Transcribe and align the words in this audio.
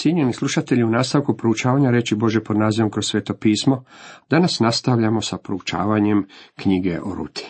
Cijenjeni 0.00 0.32
slušatelji, 0.32 0.84
u 0.84 0.90
nastavku 0.90 1.36
proučavanja 1.36 1.90
reći 1.90 2.14
Bože 2.14 2.44
pod 2.44 2.56
nazivom 2.56 2.90
kroz 2.90 3.06
sveto 3.06 3.34
pismo, 3.34 3.84
danas 4.30 4.60
nastavljamo 4.60 5.20
sa 5.20 5.38
proučavanjem 5.38 6.26
knjige 6.56 7.00
o 7.00 7.14
Ruti. 7.14 7.46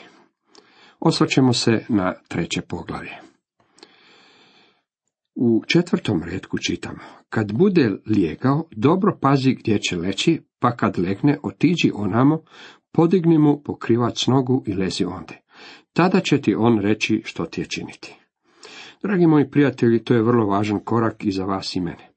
Osvrćemo 1.01 1.53
se 1.53 1.85
na 1.89 2.15
treće 2.29 2.61
poglavlje. 2.61 3.13
U 5.35 5.63
četvrtom 5.67 6.23
redku 6.23 6.59
čitamo, 6.59 6.99
kad 7.29 7.53
bude 7.53 7.91
lijegao, 8.07 8.65
dobro 8.71 9.19
pazi 9.21 9.55
gdje 9.55 9.79
će 9.79 9.97
leći, 9.97 10.43
pa 10.59 10.77
kad 10.77 10.99
legne, 10.99 11.39
otiđi 11.43 11.91
onamo, 11.95 12.43
podigni 12.93 13.39
mu 13.39 13.63
pokrivac 13.63 14.27
nogu 14.27 14.65
i 14.67 14.75
lezi 14.75 15.05
onde. 15.05 15.41
Tada 15.93 16.21
će 16.21 16.41
ti 16.41 16.55
on 16.55 16.79
reći 16.79 17.23
što 17.25 17.47
ti 17.47 17.61
je 17.61 17.67
činiti. 17.67 18.17
Dragi 19.03 19.27
moji 19.27 19.51
prijatelji, 19.51 20.05
to 20.05 20.15
je 20.15 20.23
vrlo 20.23 20.47
važan 20.47 20.81
korak 20.85 21.25
i 21.25 21.33
za 21.33 21.45
vas 21.45 21.77
i 21.77 21.81
mene. 21.81 22.10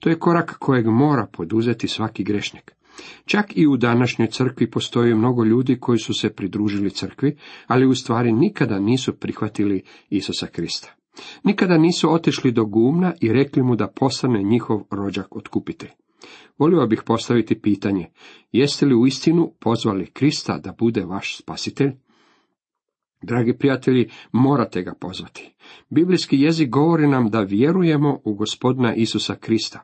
To 0.00 0.08
je 0.08 0.18
korak 0.18 0.58
kojeg 0.58 0.86
mora 0.86 1.26
poduzeti 1.32 1.88
svaki 1.88 2.24
grešnik. 2.24 2.74
Čak 3.24 3.56
i 3.56 3.66
u 3.66 3.76
današnjoj 3.76 4.28
crkvi 4.28 4.70
postoji 4.70 5.14
mnogo 5.14 5.44
ljudi 5.44 5.78
koji 5.80 5.98
su 5.98 6.14
se 6.14 6.30
pridružili 6.30 6.90
crkvi, 6.90 7.36
ali 7.66 7.86
u 7.86 7.94
stvari 7.94 8.32
nikada 8.32 8.78
nisu 8.78 9.12
prihvatili 9.12 9.82
Isusa 10.10 10.46
Krista. 10.46 10.94
Nikada 11.44 11.78
nisu 11.78 12.12
otišli 12.12 12.52
do 12.52 12.64
gumna 12.64 13.14
i 13.20 13.32
rekli 13.32 13.62
mu 13.62 13.76
da 13.76 13.88
postane 13.88 14.42
njihov 14.42 14.82
rođak 14.90 15.36
otkupitelj. 15.36 15.90
Volio 16.58 16.86
bih 16.86 17.02
postaviti 17.06 17.60
pitanje, 17.60 18.06
jeste 18.52 18.86
li 18.86 18.94
u 18.94 19.06
istinu 19.06 19.52
pozvali 19.60 20.06
Krista 20.06 20.58
da 20.58 20.74
bude 20.78 21.04
vaš 21.04 21.38
spasitelj? 21.38 21.92
Dragi 23.22 23.58
prijatelji, 23.58 24.10
morate 24.32 24.82
ga 24.82 24.94
pozvati. 25.00 25.54
Biblijski 25.88 26.40
jezik 26.40 26.70
govori 26.70 27.06
nam 27.06 27.30
da 27.30 27.40
vjerujemo 27.40 28.20
u 28.24 28.34
gospodina 28.34 28.94
Isusa 28.94 29.34
Krista. 29.34 29.80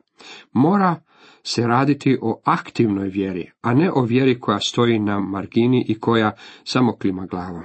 Mora 0.53 1.01
se 1.43 1.67
raditi 1.67 2.17
o 2.21 2.41
aktivnoj 2.45 3.07
vjeri, 3.07 3.51
a 3.61 3.73
ne 3.73 3.91
o 3.91 4.01
vjeri 4.01 4.39
koja 4.39 4.59
stoji 4.59 4.99
na 4.99 5.19
margini 5.19 5.85
i 5.87 5.99
koja 5.99 6.31
samo 6.63 6.95
klima 6.95 7.25
glavom. 7.25 7.63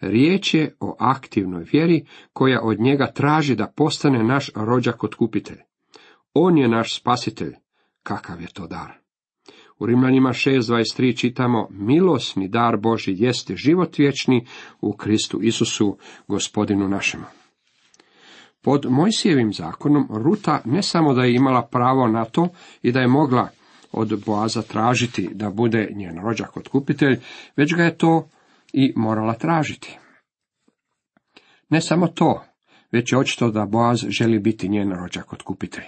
Riječ 0.00 0.54
je 0.54 0.76
o 0.80 0.96
aktivnoj 0.98 1.64
vjeri 1.72 2.06
koja 2.32 2.60
od 2.62 2.80
njega 2.80 3.12
traži 3.12 3.54
da 3.54 3.72
postane 3.76 4.24
naš 4.24 4.50
rođak 4.54 5.04
otkupitelj. 5.04 5.58
On 6.34 6.58
je 6.58 6.68
naš 6.68 6.96
spasitelj. 7.00 7.52
Kakav 8.02 8.40
je 8.40 8.48
to 8.48 8.66
dar? 8.66 9.03
U 9.78 9.86
Rimljanima 9.86 10.28
6.23 10.28 11.20
čitamo, 11.20 11.68
milosni 11.70 12.48
dar 12.48 12.76
Boži 12.76 13.14
jeste 13.16 13.56
život 13.56 13.98
vječni 13.98 14.46
u 14.80 14.92
Kristu 14.92 15.40
Isusu, 15.42 15.98
gospodinu 16.28 16.88
našemu. 16.88 17.24
Pod 18.62 18.86
Mojsijevim 18.90 19.52
zakonom 19.52 20.08
Ruta 20.10 20.60
ne 20.64 20.82
samo 20.82 21.14
da 21.14 21.24
je 21.24 21.34
imala 21.34 21.62
pravo 21.62 22.08
na 22.08 22.24
to 22.24 22.48
i 22.82 22.92
da 22.92 23.00
je 23.00 23.08
mogla 23.08 23.48
od 23.92 24.24
Boaza 24.26 24.62
tražiti 24.62 25.30
da 25.32 25.50
bude 25.50 25.88
njen 25.94 26.18
rođak 26.22 26.56
otkupitelj, 26.56 27.20
već 27.56 27.74
ga 27.74 27.84
je 27.84 27.98
to 27.98 28.28
i 28.72 28.92
morala 28.96 29.34
tražiti. 29.34 29.98
Ne 31.68 31.80
samo 31.80 32.06
to, 32.06 32.44
već 32.94 33.12
je 33.12 33.18
očito 33.18 33.50
da 33.50 33.66
Boaz 33.66 34.04
želi 34.08 34.38
biti 34.38 34.68
njen 34.68 34.92
rođak 34.92 35.32
otkupitelj. 35.32 35.84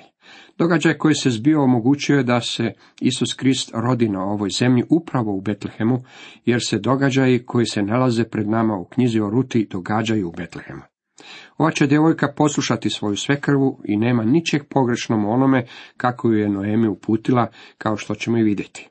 Događaj 0.59 0.99
koji 0.99 1.15
se 1.15 1.31
zbio 1.31 1.63
omogućio 1.63 2.17
je 2.17 2.23
da 2.23 2.41
se 2.41 2.73
Isus 3.01 3.35
Krist 3.35 3.71
rodi 3.75 4.09
na 4.09 4.25
ovoj 4.25 4.51
zemlji 4.59 4.85
upravo 4.91 5.37
u 5.37 5.41
Betlehemu, 5.41 6.05
jer 6.45 6.61
se 6.67 6.79
događaji 6.79 7.45
koji 7.47 7.67
se 7.67 7.83
nalaze 7.83 8.25
pred 8.25 8.48
nama 8.48 8.75
u 8.77 8.85
knjizi 8.85 9.21
o 9.21 9.31
Ruti 9.31 9.69
događaju 9.71 10.29
u 10.29 10.33
Betlehemu. 10.33 10.83
Ova 11.59 11.71
će 11.71 11.87
djevojka 11.87 12.33
poslušati 12.37 12.91
svoju 12.91 13.17
svekrvu 13.17 13.81
i 13.85 13.97
nema 13.97 14.25
ničeg 14.25 14.63
pogrešnom 14.70 15.27
onome 15.27 15.67
kako 15.97 16.29
ju 16.29 16.39
je 16.39 16.48
Noemi 16.48 16.89
uputila, 16.89 17.47
kao 17.79 17.97
što 17.97 18.15
ćemo 18.15 18.39
i 18.39 18.43
vidjeti. 18.43 18.89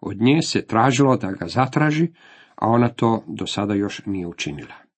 Od 0.00 0.16
nje 0.20 0.42
se 0.42 0.66
tražilo 0.66 1.16
da 1.16 1.32
ga 1.32 1.46
zatraži, 1.48 2.08
a 2.56 2.68
ona 2.68 2.88
to 2.88 3.24
do 3.26 3.46
sada 3.46 3.74
još 3.74 4.02
nije 4.06 4.26
učinila. 4.26 4.89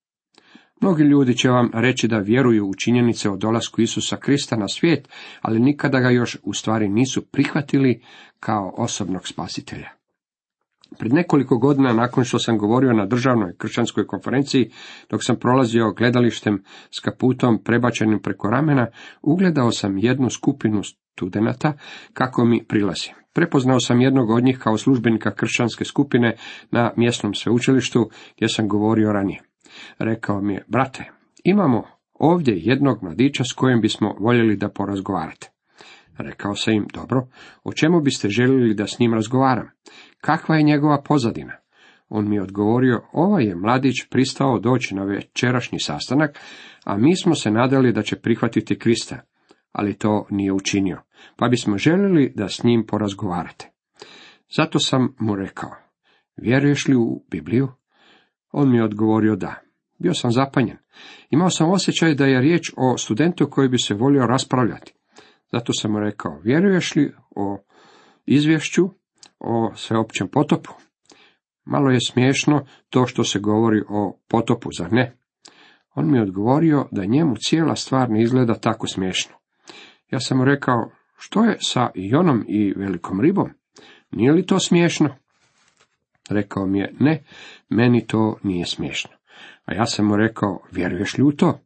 Mnogi 0.83 1.03
ljudi 1.03 1.37
će 1.37 1.49
vam 1.49 1.71
reći 1.75 2.09
da 2.09 2.19
vjeruju 2.19 2.67
u 2.67 2.75
činjenice 2.75 3.31
o 3.31 3.37
dolasku 3.37 3.81
Isusa 3.81 4.17
Krista 4.17 4.57
na 4.57 4.69
svijet, 4.69 5.09
ali 5.43 5.61
nikada 5.61 6.01
ga 6.01 6.11
još 6.11 6.39
u 6.43 6.53
stvari 6.53 6.89
nisu 6.89 7.23
prihvatili 7.31 8.03
kao 8.41 8.75
osobnog 8.77 9.29
spasitelja. 9.29 9.89
Pred 10.99 11.13
nekoliko 11.13 11.59
godina, 11.59 11.93
nakon 11.93 12.25
što 12.25 12.39
sam 12.39 12.59
govorio 12.59 12.93
na 12.93 13.07
državnoj 13.07 13.57
kršćanskoj 13.59 14.07
konferenciji, 14.07 14.71
dok 15.11 15.25
sam 15.25 15.37
prolazio 15.37 15.93
gledalištem 15.93 16.63
s 16.91 17.01
kaputom 17.01 17.63
prebačenim 17.65 18.23
preko 18.23 18.51
ramena, 18.51 18.87
ugledao 19.23 19.71
sam 19.71 19.99
jednu 19.99 20.31
skupinu 20.31 20.83
studenata 20.83 21.73
kako 22.13 22.45
mi 22.45 22.65
prilazi. 22.65 23.11
Prepoznao 23.33 23.81
sam 23.81 24.01
jednog 24.01 24.31
od 24.31 24.45
njih 24.45 24.59
kao 24.59 24.79
službenika 24.79 25.35
kršćanske 25.35 25.85
skupine 25.85 26.37
na 26.71 26.93
mjesnom 26.97 27.35
sveučilištu 27.35 28.11
gdje 28.37 28.49
sam 28.49 28.69
govorio 28.69 29.13
ranije. 29.13 29.52
Rekao 29.99 30.41
mi 30.41 30.55
je, 30.55 30.65
brate, 30.69 31.11
imamo 31.45 31.85
ovdje 32.15 32.55
jednog 32.57 33.03
mladića 33.03 33.45
s 33.45 33.53
kojim 33.53 33.81
bismo 33.81 34.15
voljeli 34.21 34.57
da 34.57 34.69
porazgovarate. 34.69 35.51
Rekao 36.19 36.55
sam 36.55 36.75
im, 36.75 36.87
dobro, 36.95 37.29
o 37.65 37.73
čemu 37.73 38.01
biste 38.01 38.29
željeli 38.29 38.75
da 38.75 38.87
s 38.87 38.99
njim 38.99 39.15
razgovaram? 39.15 39.71
Kakva 40.21 40.57
je 40.57 40.63
njegova 40.63 41.03
pozadina? 41.03 41.53
On 42.09 42.29
mi 42.29 42.37
je 42.37 42.43
odgovorio, 42.43 43.03
ovaj 43.13 43.45
je 43.45 43.57
mladić 43.57 43.95
pristao 44.11 44.59
doći 44.59 44.95
na 44.95 45.05
večerašnji 45.05 45.79
sastanak, 45.81 46.39
a 46.85 46.97
mi 46.97 47.17
smo 47.17 47.35
se 47.35 47.51
nadali 47.51 47.93
da 47.93 48.03
će 48.03 48.17
prihvatiti 48.17 48.79
Krista, 48.79 49.21
ali 49.73 49.99
to 49.99 50.27
nije 50.31 50.53
učinio, 50.53 51.03
pa 51.37 51.49
bismo 51.49 51.79
željeli 51.79 52.33
da 52.37 52.49
s 52.49 52.65
njim 52.65 52.85
porazgovarate. 52.87 53.71
Zato 54.57 54.79
sam 54.79 55.15
mu 55.19 55.37
rekao, 55.37 55.71
vjeruješ 56.37 56.89
li 56.89 56.97
u 56.97 57.25
Bibliju? 57.31 57.69
On 58.53 58.71
mi 58.71 58.77
je 58.77 58.85
odgovorio 58.85 59.37
da. 59.37 59.55
Bio 59.99 60.15
sam 60.15 60.33
zapanjen. 60.33 60.77
Imao 61.31 61.51
sam 61.51 61.71
osjećaj 61.71 62.15
da 62.15 62.27
je 62.27 62.41
riječ 62.41 62.73
o 62.77 62.99
studentu 62.99 63.47
koji 63.51 63.69
bi 63.69 63.79
se 63.79 63.95
volio 63.95 64.27
raspravljati. 64.27 64.95
Zato 65.53 65.73
sam 65.73 65.93
mu 65.93 66.01
rekao, 66.01 66.41
vjeruješ 66.45 66.97
li 66.97 67.15
o 67.37 67.59
izvješću 68.27 68.89
o 69.39 69.73
sveopćem 69.75 70.29
potopu? 70.29 70.71
Malo 71.65 71.91
je 71.91 72.01
smiješno 72.01 72.67
to 72.91 73.07
što 73.07 73.25
se 73.25 73.39
govori 73.39 73.83
o 73.89 74.19
potopu, 74.29 74.69
zar 74.79 74.93
ne? 74.93 75.17
On 75.95 76.11
mi 76.11 76.19
je 76.19 76.23
odgovorio 76.23 76.89
da 76.91 77.05
njemu 77.05 77.35
cijela 77.37 77.77
stvar 77.77 78.11
ne 78.11 78.23
izgleda 78.23 78.55
tako 78.55 78.87
smiješno. 78.87 79.35
Ja 80.11 80.21
sam 80.21 80.39
mu 80.39 80.45
rekao, 80.45 80.91
što 81.17 81.45
je 81.45 81.57
sa 81.61 81.91
Jonom 81.95 82.45
i 82.49 82.75
velikom 82.77 83.21
ribom? 83.21 83.51
Nije 84.11 84.33
li 84.33 84.47
to 84.47 84.59
smiješno? 84.59 85.09
Rekao 86.33 86.67
mi 86.67 86.79
je, 86.79 86.95
ne, 87.01 87.23
meni 87.69 88.07
to 88.07 88.37
nije 88.43 88.67
smiješno. 88.67 89.11
A 89.65 89.75
ja 89.75 89.87
sam 89.87 90.07
mu 90.07 90.17
rekao, 90.17 90.63
vjeruješ 90.73 91.19
li 91.19 91.25
u 91.25 91.33
to? 91.33 91.61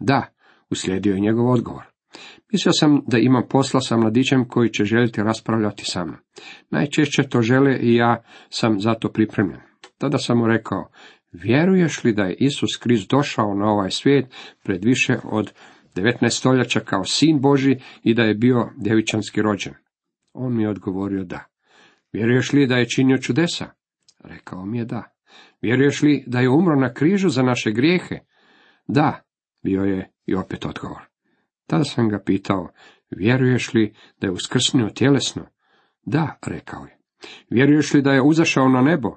Da, 0.00 0.26
uslijedio 0.70 1.14
je 1.14 1.20
njegov 1.20 1.50
odgovor. 1.50 1.92
Mislio 2.52 2.72
sam 2.72 3.00
da 3.06 3.18
imam 3.18 3.42
posla 3.48 3.80
sa 3.80 3.96
mladićem 3.96 4.48
koji 4.48 4.70
će 4.70 4.84
željeti 4.84 5.22
raspravljati 5.22 5.84
sa 5.84 6.04
mnom. 6.04 6.16
Najčešće 6.70 7.22
to 7.22 7.42
žele 7.42 7.78
i 7.78 7.94
ja 7.94 8.22
sam 8.50 8.80
zato 8.80 9.08
pripremljen. 9.08 9.60
Tada 9.98 10.18
sam 10.18 10.38
mu 10.38 10.46
rekao, 10.46 10.90
vjeruješ 11.32 12.04
li 12.04 12.12
da 12.12 12.22
je 12.22 12.36
Isus 12.38 12.76
Krist 12.82 13.10
došao 13.10 13.54
na 13.54 13.64
ovaj 13.64 13.90
svijet 13.90 14.26
pred 14.64 14.84
više 14.84 15.16
od 15.24 15.52
19 15.94 16.30
stoljeća 16.30 16.80
kao 16.80 17.04
sin 17.04 17.40
Boži 17.40 17.76
i 18.02 18.14
da 18.14 18.22
je 18.22 18.34
bio 18.34 18.70
djevičanski 18.76 19.42
rođen? 19.42 19.74
On 20.32 20.56
mi 20.56 20.62
je 20.62 20.68
odgovorio 20.68 21.24
da. 21.24 21.44
Vjeruješ 22.12 22.52
li 22.52 22.66
da 22.66 22.76
je 22.76 22.88
činio 22.88 23.18
čudesa? 23.18 23.70
Rekao 24.24 24.64
mi 24.64 24.78
je 24.78 24.84
da. 24.84 25.02
Vjeruješ 25.60 26.02
li 26.02 26.24
da 26.26 26.40
je 26.40 26.48
umro 26.48 26.76
na 26.76 26.94
križu 26.94 27.28
za 27.28 27.42
naše 27.42 27.72
grijehe? 27.72 28.18
Da, 28.86 29.22
bio 29.62 29.82
je 29.82 30.10
i 30.26 30.34
opet 30.34 30.64
odgovor. 30.64 31.02
Tada 31.66 31.84
sam 31.84 32.08
ga 32.08 32.22
pitao, 32.26 32.68
vjeruješ 33.10 33.74
li 33.74 33.94
da 34.20 34.26
je 34.26 34.32
uskrsnio 34.32 34.90
tjelesno? 34.94 35.46
Da, 36.02 36.38
rekao 36.46 36.84
je. 36.84 36.98
Vjeruješ 37.50 37.94
li 37.94 38.02
da 38.02 38.12
je 38.12 38.22
uzašao 38.22 38.68
na 38.68 38.80
nebo? 38.80 39.16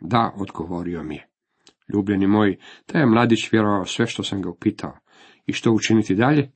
Da, 0.00 0.32
odgovorio 0.36 1.02
mi 1.02 1.14
je. 1.14 1.28
Ljubljeni 1.94 2.26
moj, 2.26 2.58
taj 2.86 3.02
je 3.02 3.06
mladić 3.06 3.52
vjerovao 3.52 3.84
sve 3.84 4.06
što 4.06 4.22
sam 4.22 4.42
ga 4.42 4.50
upitao. 4.50 4.98
I 5.46 5.52
što 5.52 5.72
učiniti 5.72 6.14
dalje? 6.14 6.52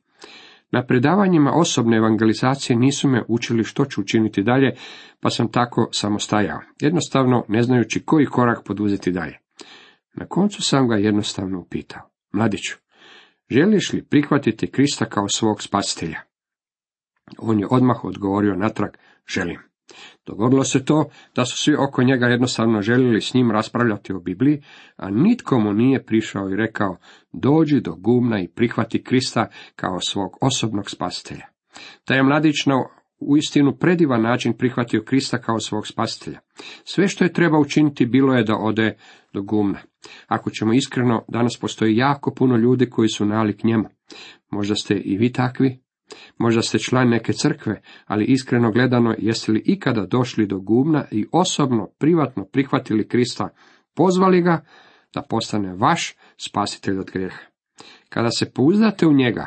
Na 0.71 0.87
predavanjima 0.87 1.53
osobne 1.53 1.97
evangelizacije 1.97 2.77
nisu 2.77 3.09
me 3.09 3.23
učili 3.29 3.65
što 3.65 3.85
ću 3.85 4.01
učiniti 4.01 4.43
dalje, 4.43 4.75
pa 5.21 5.31
sam 5.31 5.53
tako 5.53 5.89
samo 5.93 6.19
stajao, 6.19 6.61
jednostavno 6.81 7.45
ne 7.49 7.63
znajući 7.63 8.03
koji 8.05 8.27
korak 8.27 8.65
poduzeti 8.65 9.13
dalje. 9.13 9.39
Na 10.15 10.27
koncu 10.27 10.63
sam 10.63 10.89
ga 10.89 10.97
jednostavno 10.97 11.61
upitao, 11.61 12.11
mladiću, 12.33 12.77
želiš 13.51 13.93
li 13.93 14.05
prihvatiti 14.05 14.71
Krista 14.71 15.05
kao 15.05 15.29
svog 15.29 15.63
spasitelja? 15.63 16.21
On 17.39 17.61
je 17.61 17.67
odmah 17.71 18.05
odgovorio 18.05 18.57
natrag, 18.57 18.91
želim. 19.27 19.70
Dogodilo 20.27 20.65
se 20.65 20.85
to 20.85 21.11
da 21.35 21.45
su 21.45 21.57
svi 21.57 21.75
oko 21.89 22.03
njega 22.03 22.27
jednostavno 22.27 22.83
željeli 22.83 23.21
s 23.21 23.35
njim 23.35 23.51
raspravljati 23.51 24.13
o 24.13 24.21
Bibliji, 24.21 24.63
a 24.97 25.11
nitko 25.11 25.59
mu 25.59 25.73
nije 25.73 26.05
prišao 26.05 26.51
i 26.51 26.57
rekao, 26.57 26.97
dođi 27.33 27.81
do 27.81 27.95
gumna 27.95 28.41
i 28.41 28.49
prihvati 28.49 29.03
Krista 29.03 29.47
kao 29.77 30.01
svog 30.01 30.37
osobnog 30.41 30.91
spasitelja. 30.91 31.47
Taj 32.05 32.17
je 32.17 32.23
mladić 32.23 32.67
na 32.67 32.75
uistinu 33.21 33.77
predivan 33.77 34.23
način 34.23 34.57
prihvatio 34.59 35.03
Krista 35.03 35.39
kao 35.39 35.61
svog 35.61 35.87
spasitelja. 35.87 36.39
Sve 36.85 37.09
što 37.09 37.25
je 37.25 37.33
treba 37.33 37.59
učiniti 37.59 38.07
bilo 38.07 38.35
je 38.35 38.45
da 38.45 38.57
ode 38.57 38.97
do 39.33 39.43
gumna. 39.43 39.79
Ako 40.27 40.51
ćemo 40.51 40.73
iskreno, 40.73 41.25
danas 41.29 41.59
postoji 41.61 41.97
jako 41.97 42.35
puno 42.35 42.57
ljudi 42.57 42.91
koji 42.91 43.09
su 43.09 43.25
nalik 43.25 43.65
njemu. 43.65 43.89
Možda 44.51 44.75
ste 44.75 44.95
i 44.95 45.19
vi 45.19 45.33
takvi, 45.33 45.81
možda 46.39 46.62
ste 46.62 46.79
član 46.79 47.09
neke 47.09 47.33
crkve, 47.33 47.83
ali 48.07 48.25
iskreno 48.25 48.71
gledano, 48.71 49.15
jeste 49.19 49.53
li 49.53 49.62
ikada 49.67 50.07
došli 50.07 50.47
do 50.47 50.59
gumna 50.59 51.05
i 51.11 51.27
osobno, 51.33 51.89
privatno 51.99 52.45
prihvatili 52.45 53.09
Krista, 53.09 53.49
pozvali 53.95 54.43
ga 54.43 54.65
da 55.15 55.23
postane 55.23 55.75
vaš 55.75 56.15
spasitelj 56.37 56.99
od 56.99 57.11
grijeha. 57.11 57.41
Kada 58.09 58.31
se 58.31 58.53
pouzdate 58.53 59.07
u 59.07 59.12
njega, 59.12 59.47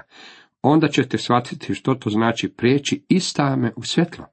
onda 0.62 0.88
ćete 0.88 1.18
shvatiti 1.18 1.74
što 1.74 1.96
to 1.96 2.10
znači 2.10 2.50
prijeći 2.50 3.06
iz 3.10 3.34
tame 3.34 3.72
u 3.76 3.84
svjetlo. 3.84 4.26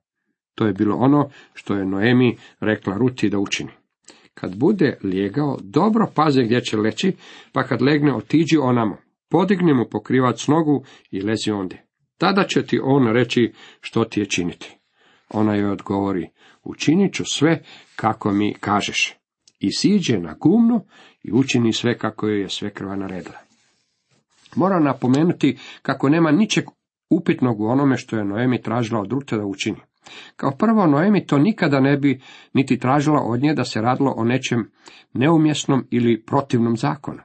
To 0.55 0.67
je 0.67 0.73
bilo 0.73 0.97
ono 0.97 1.31
što 1.55 1.75
je 1.75 1.87
Noemi 1.87 2.37
rekla 2.61 2.97
Ruti 2.97 3.31
da 3.31 3.39
učini. 3.39 3.71
Kad 4.35 4.57
bude 4.57 4.99
lijegao, 5.03 5.59
dobro 5.63 6.07
paze 6.15 6.43
gdje 6.43 6.61
će 6.61 6.77
leći, 6.77 7.13
pa 7.53 7.63
kad 7.63 7.83
legne 7.83 8.15
otiđi 8.15 8.57
onamo. 8.57 8.97
Podigni 9.31 9.75
mu 9.75 9.85
pokrivac 9.91 10.47
nogu 10.49 10.85
i 11.11 11.23
lezi 11.23 11.51
ondje. 11.51 11.87
Tada 12.21 12.45
će 12.45 12.67
ti 12.67 12.81
on 12.83 13.07
reći 13.13 13.53
što 13.81 14.05
ti 14.05 14.21
je 14.21 14.27
činiti. 14.27 14.77
Ona 15.31 15.55
joj 15.55 15.71
odgovori, 15.71 16.29
učinit 16.63 17.15
ću 17.15 17.25
sve 17.27 17.63
kako 17.97 18.33
mi 18.33 18.55
kažeš. 18.61 19.15
I 19.59 19.73
siđe 19.73 20.19
na 20.19 20.35
gumno 20.41 20.85
i 21.23 21.33
učini 21.33 21.73
sve 21.73 21.99
kako 21.99 22.27
joj 22.27 22.41
je 22.41 22.49
sve 22.49 22.71
krva 22.71 22.97
naredila. 22.97 23.39
Moram 24.57 24.85
napomenuti 24.85 25.59
kako 25.83 26.09
nema 26.09 26.31
ničeg 26.31 26.65
upitnog 27.11 27.61
u 27.61 27.67
onome 27.67 27.97
što 27.97 28.17
je 28.17 28.25
Noemi 28.25 28.63
tražila 28.63 29.01
od 29.01 29.13
Rute 29.13 29.37
da 29.37 29.45
učini. 29.45 29.81
Kao 30.37 30.51
prvo, 30.51 30.87
Noemi 30.87 31.27
to 31.27 31.39
nikada 31.39 31.81
ne 31.81 31.97
bi 31.97 32.21
niti 32.53 32.79
tražila 32.79 33.23
od 33.23 33.41
nje 33.41 33.55
da 33.55 33.65
se 33.65 33.81
radilo 33.81 34.15
o 34.17 34.25
nečem 34.25 34.71
neumjesnom 35.13 35.87
ili 35.91 36.23
protivnom 36.25 36.77
zakonu. 36.77 37.21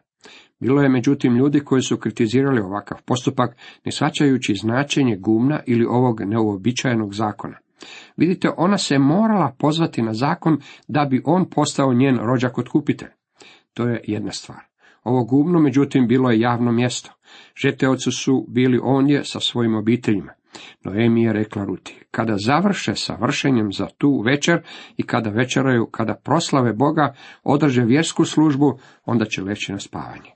Bilo 0.66 0.82
je 0.82 0.90
međutim 0.90 1.36
ljudi 1.36 1.60
koji 1.60 1.82
su 1.82 1.98
kritizirali 1.98 2.62
ovakav 2.62 2.98
postupak, 3.06 3.58
ne 3.86 3.92
svačajući 3.92 4.54
značenje 4.62 5.18
gumna 5.18 5.60
ili 5.66 5.86
ovog 5.86 6.22
neuobičajenog 6.22 7.14
zakona. 7.14 7.58
Vidite, 8.18 8.50
ona 8.58 8.78
se 8.78 9.00
morala 9.00 9.56
pozvati 9.60 10.02
na 10.02 10.14
zakon 10.14 10.58
da 10.88 11.06
bi 11.06 11.22
on 11.26 11.50
postao 11.50 11.94
njen 11.94 12.18
rođak 12.18 12.58
otkupitelj. 12.58 13.10
To 13.74 13.88
je 13.88 14.02
jedna 14.08 14.32
stvar. 14.32 14.60
Ovo 15.04 15.24
gumno, 15.24 15.60
međutim, 15.60 16.08
bilo 16.08 16.32
je 16.32 16.40
javno 16.40 16.72
mjesto. 16.72 17.12
Žeteoci 17.62 18.12
su 18.12 18.46
bili 18.50 18.80
ondje 18.84 19.24
sa 19.24 19.40
svojim 19.40 19.76
obiteljima. 19.76 20.32
Noemi 20.84 21.24
je 21.24 21.34
rekla 21.34 21.66
Ruti, 21.66 22.00
kada 22.12 22.38
završe 22.38 22.96
sa 22.96 23.16
vršenjem 23.16 23.72
za 23.72 23.88
tu 23.98 24.22
večer 24.22 24.62
i 24.98 25.04
kada 25.04 25.30
večeraju, 25.30 25.86
kada 25.86 26.16
proslave 26.16 26.74
Boga, 26.74 27.14
održe 27.44 27.84
vjersku 27.84 28.26
službu, 28.26 28.80
onda 29.06 29.26
će 29.26 29.42
leći 29.42 29.72
na 29.72 29.80
spavanje. 29.80 30.35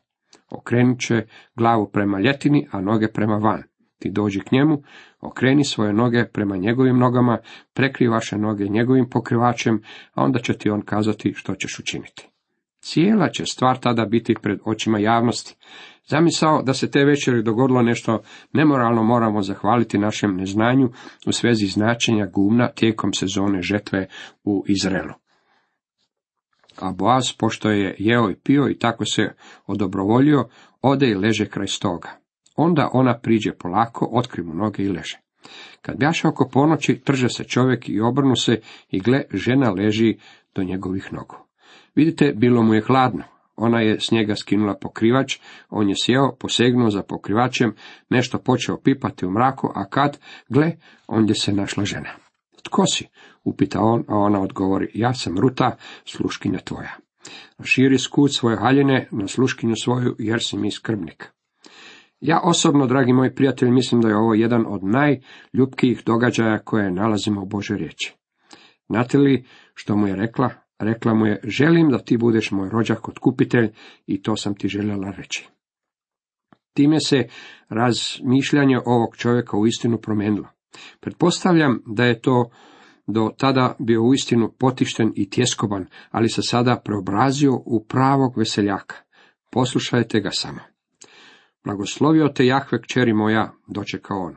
Okrenut 0.52 1.00
će 1.00 1.26
glavu 1.56 1.90
prema 1.94 2.20
ljetini, 2.20 2.68
a 2.72 2.82
noge 2.82 3.08
prema 3.08 3.36
van. 3.36 3.64
Ti 4.00 4.10
dođi 4.12 4.40
k 4.40 4.52
njemu, 4.52 4.82
okreni 5.22 5.64
svoje 5.64 5.94
noge 5.94 6.26
prema 6.34 6.58
njegovim 6.58 6.98
nogama, 6.98 7.38
prekri 7.74 8.08
vaše 8.08 8.38
noge 8.38 8.68
njegovim 8.68 9.10
pokrivačem, 9.10 9.82
a 10.14 10.24
onda 10.24 10.40
će 10.40 10.58
ti 10.58 10.70
on 10.70 10.82
kazati 10.82 11.34
što 11.36 11.56
ćeš 11.56 11.80
učiniti. 11.80 12.30
Cijela 12.82 13.30
će 13.30 13.46
stvar 13.46 13.80
tada 13.80 14.06
biti 14.06 14.36
pred 14.42 14.60
očima 14.66 15.00
javnosti. 15.00 15.56
Zamisao 16.08 16.62
da 16.62 16.74
se 16.74 16.92
te 16.92 17.06
večeri 17.06 17.44
dogodilo 17.44 17.82
nešto 17.82 18.22
nemoralno 18.54 19.04
moramo 19.04 19.42
zahvaliti 19.42 19.98
našem 19.98 20.36
neznanju 20.36 20.90
u 21.28 21.32
svezi 21.32 21.66
značenja 21.66 22.26
gumna 22.26 22.68
tijekom 22.68 23.14
sezone 23.14 23.62
žetve 23.62 24.08
u 24.44 24.64
Izraelu. 24.68 25.14
A 26.82 26.92
Boaz, 26.92 27.34
pošto 27.38 27.70
je 27.70 27.96
jeo 28.00 28.30
i 28.30 28.36
pio 28.36 28.70
i 28.70 28.80
tako 28.80 29.06
se 29.06 29.34
odobrovoljio, 29.68 30.50
ode 30.82 31.10
i 31.10 31.16
leže 31.16 31.46
kraj 31.46 31.68
stoga. 31.68 32.10
Onda 32.56 32.90
ona 32.94 33.20
priđe 33.20 33.52
polako, 33.52 34.10
otkri 34.12 34.44
mu 34.44 34.54
noge 34.54 34.84
i 34.84 34.90
leže. 34.90 35.20
Kad 35.82 35.98
bjaše 35.98 36.28
oko 36.28 36.50
ponoći, 36.54 37.02
trže 37.06 37.30
se 37.30 37.44
čovjek 37.44 37.90
i 37.90 38.00
obrnu 38.00 38.36
se 38.36 38.62
i 38.90 39.00
gle, 39.00 39.24
žena 39.34 39.72
leži 39.72 40.18
do 40.56 40.64
njegovih 40.64 41.14
nogu. 41.14 41.36
Vidite, 41.96 42.34
bilo 42.36 42.64
mu 42.64 42.74
je 42.74 42.82
hladno. 42.82 43.24
Ona 43.56 43.82
je 43.82 44.00
s 44.00 44.12
njega 44.12 44.36
skinula 44.36 44.76
pokrivač, 44.82 45.40
on 45.70 45.90
je 45.90 45.96
sjeo, 46.04 46.36
posegnuo 46.36 46.90
za 46.90 47.04
pokrivačem, 47.04 47.76
nešto 48.10 48.38
počeo 48.38 48.82
pipati 48.82 49.26
u 49.26 49.32
mraku, 49.32 49.72
a 49.76 49.86
kad, 49.90 50.20
gle, 50.50 50.72
ondje 51.08 51.36
se 51.36 51.54
našla 51.54 51.86
žena. 51.86 52.10
Tko 52.64 52.86
si? 52.86 53.08
Upita 53.50 53.80
on, 53.82 54.04
a 54.08 54.16
ona 54.16 54.42
odgovori, 54.42 54.92
ja 54.94 55.14
sam 55.14 55.40
Ruta, 55.40 55.76
sluškinja 56.06 56.60
tvoja. 56.60 56.96
Širi 57.64 57.98
skut 57.98 58.34
svoje 58.34 58.58
haljine 58.58 59.08
na 59.12 59.28
sluškinju 59.28 59.76
svoju, 59.84 60.16
jer 60.20 60.40
si 60.44 60.58
mi 60.58 60.72
skrbnik. 60.72 61.32
Ja 62.20 62.42
osobno, 62.44 62.88
dragi 62.88 63.14
moji 63.14 63.36
prijatelji, 63.36 63.72
mislim 63.72 64.02
da 64.02 64.08
je 64.08 64.18
ovo 64.18 64.34
jedan 64.34 64.66
od 64.68 64.84
najljubkijih 64.84 66.04
događaja 66.06 66.60
koje 66.60 66.92
nalazimo 66.92 67.42
u 67.42 67.46
Božoj 67.46 67.78
riječi. 67.78 68.16
Znate 68.90 69.18
li 69.18 69.46
što 69.74 69.96
mu 69.96 70.08
je 70.08 70.16
rekla? 70.16 70.50
Rekla 70.80 71.14
mu 71.14 71.26
je, 71.26 71.40
želim 71.44 71.90
da 71.90 71.98
ti 71.98 72.18
budeš 72.18 72.52
moj 72.52 72.70
rođak 72.70 73.10
otkupitelj 73.10 73.72
i 74.06 74.22
to 74.22 74.36
sam 74.36 74.56
ti 74.56 74.68
željela 74.68 75.12
reći. 75.18 75.50
Time 76.74 77.00
se 77.00 77.28
razmišljanje 77.70 78.80
ovog 78.86 79.16
čovjeka 79.18 79.58
u 79.58 79.68
istinu 79.68 79.98
promijenilo. 79.98 80.48
Pretpostavljam 81.00 81.82
da 81.86 82.06
je 82.06 82.22
to 82.22 82.50
do 83.14 83.30
tada 83.38 83.76
bio 83.80 84.04
uistinu 84.04 84.52
potišten 84.60 85.12
i 85.16 85.30
tjeskoban, 85.30 85.86
ali 86.12 86.30
se 86.30 86.42
sada 86.42 86.82
preobrazio 86.86 87.54
u 87.66 87.86
pravog 87.90 88.38
veseljaka. 88.38 88.96
Poslušajte 89.52 90.20
ga 90.20 90.30
samo. 90.32 90.60
Blagoslovio 91.66 92.28
te 92.28 92.46
Jahve 92.46 92.82
kćeri 92.82 93.14
moja, 93.14 93.52
dočekao 93.68 94.18
on. 94.18 94.36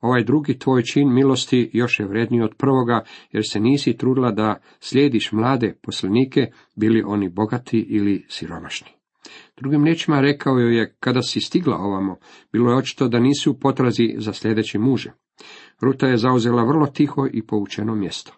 Ovaj 0.00 0.24
drugi 0.24 0.58
tvoj 0.58 0.82
čin 0.82 1.14
milosti 1.14 1.70
još 1.72 2.00
je 2.00 2.06
vredniji 2.06 2.42
od 2.42 2.54
prvoga, 2.58 3.04
jer 3.32 3.42
se 3.50 3.60
nisi 3.60 3.96
trudila 3.96 4.30
da 4.30 4.60
slijediš 4.80 5.32
mlade 5.32 5.78
poslanike, 5.82 6.46
bili 6.76 7.02
oni 7.06 7.28
bogati 7.28 7.78
ili 7.78 8.26
siromašni. 8.28 8.88
Drugim 9.60 9.84
riječima 9.84 10.20
rekao 10.20 10.58
joj 10.58 10.78
je, 10.78 10.96
kada 11.00 11.22
si 11.22 11.40
stigla 11.40 11.76
ovamo, 11.76 12.16
bilo 12.52 12.70
je 12.70 12.76
očito 12.76 13.08
da 13.08 13.20
nisi 13.20 13.50
u 13.50 13.58
potrazi 13.58 14.14
za 14.18 14.32
sljedećim 14.32 14.82
mužem. 14.82 15.12
Ruta 15.80 16.06
je 16.06 16.16
zauzela 16.16 16.64
vrlo 16.64 16.86
tiho 16.86 17.26
i 17.32 17.46
poučeno 17.46 17.94
mjesto. 17.94 18.32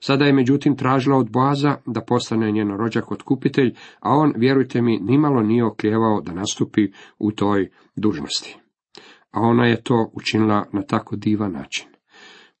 Sada 0.00 0.24
je 0.24 0.32
međutim 0.32 0.76
tražila 0.76 1.16
od 1.16 1.30
Boaza 1.30 1.76
da 1.86 2.00
postane 2.00 2.52
njeno 2.52 2.76
rođak 2.76 3.12
otkupitelj, 3.12 3.74
a 4.00 4.16
on, 4.16 4.32
vjerujte 4.36 4.82
mi, 4.82 4.98
nimalo 4.98 5.42
nije 5.42 5.64
oklijevao 5.64 6.20
da 6.20 6.32
nastupi 6.32 6.92
u 7.18 7.32
toj 7.32 7.70
dužnosti. 7.96 8.58
A 9.30 9.40
ona 9.40 9.66
je 9.66 9.82
to 9.82 10.10
učinila 10.12 10.64
na 10.72 10.82
tako 10.82 11.16
divan 11.16 11.52
način. 11.52 11.86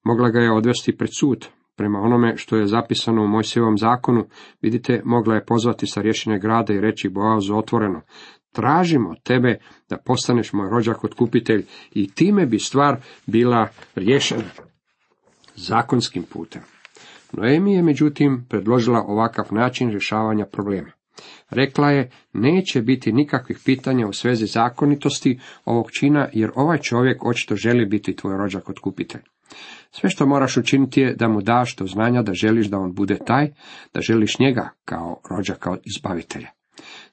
Mogla 0.04 0.30
ga 0.30 0.40
je 0.40 0.52
odvesti 0.52 0.96
pred 0.96 1.10
sud, 1.18 1.46
prema 1.76 1.98
onome 1.98 2.36
što 2.36 2.56
je 2.56 2.66
zapisano 2.66 3.22
u 3.22 3.28
Mojsijevom 3.28 3.78
zakonu, 3.78 4.24
vidite, 4.62 5.02
mogla 5.04 5.34
je 5.34 5.44
pozvati 5.44 5.86
sa 5.86 6.00
rješenje 6.00 6.38
grada 6.38 6.74
i 6.74 6.80
reći 6.80 7.08
Boazu 7.08 7.56
otvoreno, 7.56 8.00
tražimo 8.52 9.14
tebe 9.22 9.58
da 9.88 9.96
postaneš 10.04 10.52
moj 10.52 10.70
rođak 10.70 11.04
otkupitelj 11.04 11.66
i 11.92 12.10
time 12.10 12.46
bi 12.46 12.58
stvar 12.58 12.96
bila 13.26 13.68
riješena 13.94 14.50
zakonskim 15.56 16.22
putem. 16.22 16.62
Noemi 17.32 17.74
je 17.74 17.82
međutim 17.82 18.46
predložila 18.48 19.04
ovakav 19.06 19.44
način 19.50 19.90
rješavanja 19.90 20.46
problema. 20.52 20.90
Rekla 21.50 21.90
je, 21.90 22.10
neće 22.32 22.82
biti 22.82 23.12
nikakvih 23.12 23.58
pitanja 23.64 24.06
u 24.06 24.12
svezi 24.12 24.46
zakonitosti 24.46 25.40
ovog 25.64 25.90
čina, 25.92 26.28
jer 26.32 26.50
ovaj 26.54 26.78
čovjek 26.78 27.24
očito 27.24 27.56
želi 27.56 27.86
biti 27.86 28.16
tvoj 28.16 28.36
rođak 28.36 28.68
otkupitelj. 28.68 29.20
Sve 29.90 30.10
što 30.10 30.26
moraš 30.26 30.56
učiniti 30.56 31.00
je 31.00 31.14
da 31.14 31.28
mu 31.28 31.40
daš 31.40 31.76
do 31.76 31.86
znanja 31.86 32.22
da 32.22 32.34
želiš 32.34 32.66
da 32.66 32.78
on 32.78 32.94
bude 32.94 33.18
taj, 33.26 33.52
da 33.94 34.00
želiš 34.00 34.38
njega 34.38 34.70
kao 34.84 35.20
rođaka 35.30 35.76
izbavitelja. 35.96 36.48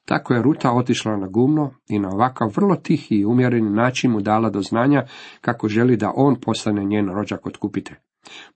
Tako 0.07 0.33
je 0.33 0.41
Ruta 0.41 0.71
otišla 0.71 1.17
na 1.17 1.27
gumno 1.27 1.71
i 1.89 1.99
na 1.99 2.09
ovakav 2.09 2.51
vrlo 2.55 2.75
tihi 2.75 3.15
i 3.15 3.25
umjereni 3.25 3.69
način 3.69 4.11
mu 4.11 4.21
dala 4.21 4.49
do 4.49 4.61
znanja 4.61 5.03
kako 5.41 5.67
želi 5.67 5.97
da 5.97 6.13
on 6.15 6.35
postane 6.35 6.85
njen 6.85 7.09
rođak 7.09 7.45
otkupitelj. 7.45 7.97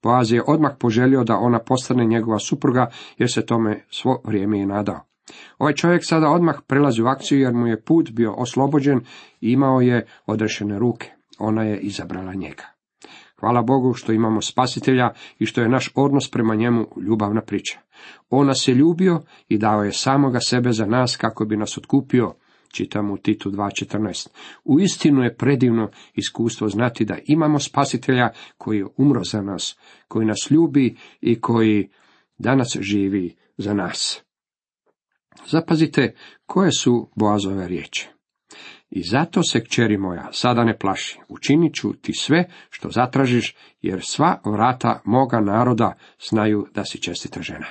Boaz 0.03 0.31
je 0.31 0.43
odmah 0.47 0.71
poželio 0.79 1.23
da 1.23 1.37
ona 1.37 1.59
postane 1.59 2.05
njegova 2.05 2.39
supruga 2.39 2.87
jer 3.17 3.31
se 3.31 3.45
tome 3.45 3.85
svo 3.89 4.21
vrijeme 4.25 4.59
i 4.59 4.65
nadao. 4.65 4.99
Ovaj 5.57 5.73
čovjek 5.73 6.01
sada 6.05 6.29
odmah 6.29 6.55
prelazi 6.67 7.01
u 7.01 7.07
akciju 7.07 7.39
jer 7.39 7.53
mu 7.53 7.67
je 7.67 7.81
put 7.81 8.11
bio 8.11 8.33
oslobođen 8.33 8.99
i 9.41 9.51
imao 9.51 9.81
je 9.81 10.05
odrešene 10.25 10.79
ruke. 10.79 11.11
Ona 11.39 11.63
je 11.63 11.79
izabrala 11.79 12.33
njega. 12.33 12.63
Hvala 13.41 13.61
Bogu 13.61 13.93
što 13.93 14.11
imamo 14.11 14.41
spasitelja 14.41 15.09
i 15.39 15.45
što 15.45 15.61
je 15.61 15.69
naš 15.69 15.91
odnos 15.95 16.31
prema 16.31 16.55
njemu 16.55 16.87
ljubavna 17.07 17.41
priča. 17.41 17.79
On 18.29 18.47
nas 18.47 18.67
je 18.67 18.75
ljubio 18.75 19.21
i 19.49 19.57
dao 19.57 19.83
je 19.83 19.91
samoga 19.91 20.39
sebe 20.39 20.71
za 20.71 20.85
nas 20.85 21.17
kako 21.17 21.45
bi 21.45 21.57
nas 21.57 21.77
otkupio 21.77 22.33
čitamo 22.71 23.13
u 23.13 23.17
Titu 23.17 23.51
2.14. 23.51 24.27
U 24.63 24.79
istinu 24.79 25.23
je 25.23 25.35
predivno 25.35 25.89
iskustvo 26.13 26.69
znati 26.69 27.05
da 27.05 27.17
imamo 27.25 27.59
spasitelja 27.59 28.29
koji 28.57 28.77
je 28.77 28.87
umro 28.97 29.23
za 29.23 29.41
nas, 29.41 29.77
koji 30.07 30.25
nas 30.25 30.47
ljubi 30.49 30.95
i 31.21 31.41
koji 31.41 31.89
danas 32.37 32.77
živi 32.79 33.35
za 33.57 33.73
nas. 33.73 34.21
Zapazite 35.47 36.15
koje 36.45 36.71
su 36.71 37.09
Boazove 37.15 37.67
riječi. 37.67 38.09
I 38.91 39.03
zato 39.03 39.43
se, 39.43 39.63
kćeri 39.63 39.97
moja, 39.97 40.29
sada 40.31 40.63
ne 40.63 40.77
plaši, 40.77 41.19
učinit 41.29 41.75
ću 41.75 41.93
ti 41.93 42.13
sve 42.13 42.45
što 42.69 42.89
zatražiš, 42.89 43.55
jer 43.81 43.99
sva 44.03 44.41
vrata 44.45 45.01
moga 45.05 45.39
naroda 45.39 45.93
znaju 46.29 46.67
da 46.73 46.85
si 46.85 47.01
čestita 47.01 47.41
žena. 47.41 47.65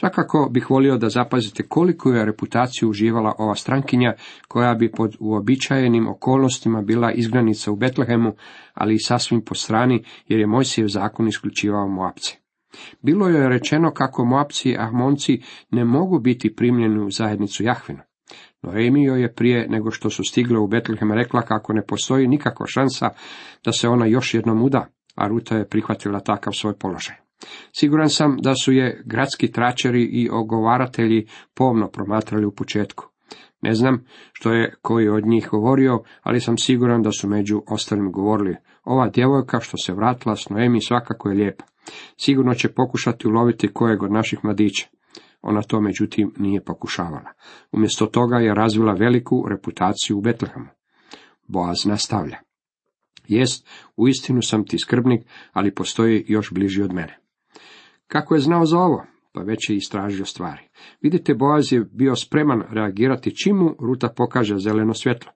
Svakako 0.00 0.48
bih 0.52 0.70
volio 0.70 0.98
da 0.98 1.08
zapazite 1.08 1.62
koliko 1.68 2.10
je 2.10 2.24
reputaciju 2.24 2.88
uživala 2.88 3.34
ova 3.38 3.54
strankinja, 3.54 4.14
koja 4.48 4.74
bi 4.74 4.92
pod 4.92 5.16
uobičajenim 5.20 6.08
okolnostima 6.08 6.82
bila 6.82 7.12
izgranica 7.12 7.72
u 7.72 7.76
Betlehemu, 7.76 8.32
ali 8.74 8.94
i 8.94 8.98
sasvim 8.98 9.44
po 9.44 9.54
strani, 9.54 10.04
jer 10.28 10.40
je 10.40 10.46
Mojsijev 10.46 10.88
zakon 10.88 11.28
isključivao 11.28 11.88
Moapce. 11.88 12.36
Bilo 13.02 13.28
je 13.28 13.48
rečeno 13.48 13.90
kako 13.90 14.24
Moapci 14.24 14.70
i 14.70 14.76
Ahmonci 14.78 15.42
ne 15.70 15.84
mogu 15.84 16.18
biti 16.18 16.56
primljeni 16.56 17.04
u 17.04 17.10
zajednicu 17.10 17.62
Jahvinu. 17.62 18.00
Noemio 18.64 19.14
je 19.14 19.34
prije 19.34 19.68
nego 19.68 19.90
što 19.90 20.10
su 20.10 20.22
stigle 20.24 20.58
u 20.58 20.66
Betlehem 20.66 21.12
rekla 21.12 21.42
kako 21.42 21.72
ne 21.72 21.86
postoji 21.86 22.28
nikakva 22.28 22.66
šansa 22.66 23.10
da 23.64 23.72
se 23.72 23.88
ona 23.88 24.06
još 24.06 24.34
jednom 24.34 24.62
uda, 24.62 24.86
a 25.14 25.28
Ruta 25.28 25.56
je 25.56 25.68
prihvatila 25.68 26.20
takav 26.20 26.52
svoj 26.52 26.74
položaj. 26.78 27.16
Siguran 27.72 28.08
sam 28.08 28.36
da 28.42 28.54
su 28.54 28.72
je 28.72 29.02
gradski 29.06 29.52
tračeri 29.52 30.02
i 30.02 30.28
ogovaratelji 30.32 31.26
pomno 31.54 31.88
promatrali 31.88 32.46
u 32.46 32.54
početku. 32.54 33.04
Ne 33.62 33.74
znam 33.74 34.04
što 34.32 34.52
je 34.52 34.74
koji 34.82 35.08
od 35.08 35.26
njih 35.26 35.48
govorio, 35.50 36.02
ali 36.22 36.40
sam 36.40 36.58
siguran 36.58 37.02
da 37.02 37.10
su 37.12 37.28
među 37.28 37.62
ostalim 37.68 38.12
govorili. 38.12 38.56
Ova 38.84 39.08
djevojka 39.08 39.60
što 39.60 39.76
se 39.76 39.92
vratila 39.92 40.36
s 40.36 40.48
Noemi 40.48 40.80
svakako 40.80 41.28
je 41.28 41.34
lijepa. 41.34 41.64
Sigurno 42.16 42.54
će 42.54 42.68
pokušati 42.68 43.28
uloviti 43.28 43.72
kojeg 43.72 44.02
od 44.02 44.12
naših 44.12 44.38
mladića. 44.42 44.86
Ona 45.46 45.62
to 45.62 45.80
međutim 45.80 46.32
nije 46.36 46.64
pokušavala. 46.64 47.32
Umjesto 47.72 48.06
toga 48.06 48.36
je 48.36 48.54
razvila 48.54 48.92
veliku 48.92 49.44
reputaciju 49.48 50.18
u 50.18 50.20
Betlehemu. 50.20 50.66
Boaz 51.48 51.84
nastavlja. 51.84 52.38
Jest, 53.28 53.68
uistinu 53.96 54.42
sam 54.42 54.64
ti 54.66 54.78
skrbnik, 54.78 55.26
ali 55.52 55.74
postoji 55.74 56.24
još 56.28 56.52
bliži 56.52 56.82
od 56.82 56.92
mene. 56.92 57.18
Kako 58.06 58.34
je 58.34 58.40
znao 58.40 58.66
za 58.66 58.78
ovo? 58.78 59.04
Pa 59.32 59.40
već 59.40 59.70
je 59.70 59.76
istražio 59.76 60.24
stvari. 60.24 60.62
Vidite, 61.00 61.34
Boaz 61.34 61.72
je 61.72 61.84
bio 61.92 62.16
spreman 62.16 62.62
reagirati 62.70 63.36
čimu 63.36 63.74
Ruta 63.80 64.08
pokaže 64.16 64.58
zeleno 64.58 64.94
svjetlo. 64.94 65.32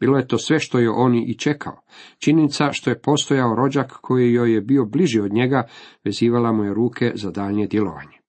Bilo 0.00 0.18
je 0.18 0.26
to 0.26 0.38
sve 0.38 0.58
što 0.58 0.78
je 0.78 0.90
on 0.90 1.14
i 1.14 1.38
čekao. 1.38 1.80
Činjenica 2.18 2.72
što 2.72 2.90
je 2.90 3.00
postojao 3.00 3.54
rođak 3.54 3.92
koji 4.00 4.32
joj 4.32 4.54
je 4.54 4.60
bio 4.60 4.84
bliži 4.84 5.20
od 5.20 5.32
njega, 5.32 5.68
vezivala 6.04 6.52
mu 6.52 6.64
je 6.64 6.74
ruke 6.74 7.12
za 7.14 7.30
daljnje 7.30 7.66
djelovanje. 7.66 8.21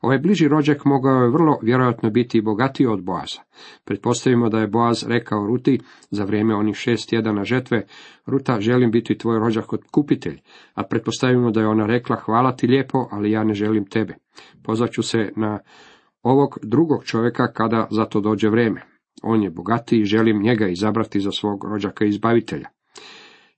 Ovaj 0.00 0.18
bliži 0.18 0.48
rođak 0.48 0.84
mogao 0.84 1.22
je 1.22 1.30
vrlo 1.30 1.58
vjerojatno 1.62 2.10
biti 2.10 2.38
i 2.38 2.42
bogatiji 2.42 2.86
od 2.86 3.02
Boaza. 3.02 3.40
Pretpostavimo 3.84 4.48
da 4.48 4.58
je 4.58 4.66
Boaz 4.66 5.04
rekao 5.08 5.46
Ruti 5.46 5.80
za 6.10 6.24
vrijeme 6.24 6.54
onih 6.54 6.76
šest 6.76 7.08
tjedana 7.08 7.44
žetve, 7.44 7.86
Ruta, 8.26 8.60
želim 8.60 8.90
biti 8.90 9.18
tvoj 9.18 9.38
rođak 9.38 9.64
kupitelj, 9.90 10.40
a 10.74 10.82
pretpostavimo 10.82 11.50
da 11.50 11.60
je 11.60 11.68
ona 11.68 11.86
rekla, 11.86 12.16
hvala 12.16 12.56
ti 12.56 12.66
lijepo, 12.66 13.08
ali 13.10 13.30
ja 13.30 13.44
ne 13.44 13.54
želim 13.54 13.84
tebe. 13.84 14.14
Pozvaću 14.62 15.02
se 15.02 15.32
na 15.36 15.58
ovog 16.22 16.58
drugog 16.62 17.04
čovjeka 17.04 17.52
kada 17.52 17.88
za 17.90 18.04
to 18.04 18.20
dođe 18.20 18.48
vrijeme. 18.48 18.82
On 19.22 19.42
je 19.42 19.50
bogatiji 19.50 20.00
i 20.00 20.04
želim 20.04 20.42
njega 20.42 20.68
izabrati 20.68 21.20
za 21.20 21.30
svog 21.30 21.64
rođaka 21.64 22.04
i 22.04 22.08
izbavitelja. 22.08 22.68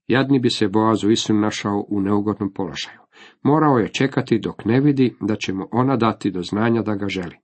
Jadni 0.06 0.38
bi 0.38 0.50
se 0.50 0.68
Boaz 0.68 1.04
u 1.04 1.10
istinu 1.10 1.40
našao 1.40 1.84
u 1.88 2.00
neugodnom 2.00 2.52
položaju. 2.52 2.98
Morao 3.42 3.78
je 3.78 3.92
čekati 3.92 4.38
dok 4.38 4.64
ne 4.64 4.80
vidi 4.80 5.14
da 5.20 5.36
će 5.36 5.52
mu 5.52 5.68
ona 5.72 5.96
dati 5.96 6.30
do 6.30 6.42
znanja 6.42 6.82
da 6.82 6.94
ga 6.94 7.08
želi. 7.08 7.36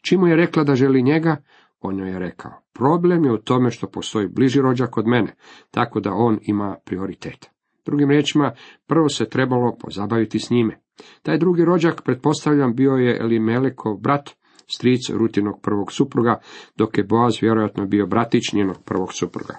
Čim 0.00 0.26
je 0.26 0.36
rekla 0.36 0.64
da 0.64 0.74
želi 0.74 1.02
njega, 1.02 1.36
on 1.80 1.98
joj 1.98 2.10
je 2.10 2.18
rekao, 2.18 2.52
problem 2.74 3.24
je 3.24 3.32
u 3.32 3.38
tome 3.38 3.70
što 3.70 3.86
postoji 3.86 4.28
bliži 4.28 4.60
rođak 4.60 4.96
od 4.96 5.06
mene, 5.06 5.34
tako 5.70 6.00
da 6.00 6.10
on 6.12 6.38
ima 6.42 6.76
prioritet. 6.84 7.50
Drugim 7.86 8.10
riječima, 8.10 8.52
prvo 8.86 9.08
se 9.08 9.28
trebalo 9.28 9.76
pozabaviti 9.80 10.38
s 10.38 10.50
njime. 10.50 10.80
Taj 11.22 11.38
drugi 11.38 11.64
rođak, 11.64 12.02
pretpostavljam, 12.04 12.74
bio 12.74 12.92
je 12.92 13.18
Elimelekov 13.20 13.96
brat, 13.96 14.30
stric 14.66 15.10
Rutinog 15.10 15.60
prvog 15.62 15.92
supruga, 15.92 16.40
dok 16.76 16.98
je 16.98 17.04
Boaz 17.04 17.38
vjerojatno 17.42 17.86
bio 17.86 18.06
bratić 18.06 18.52
njenog 18.52 18.76
prvog 18.84 19.12
supruga. 19.12 19.54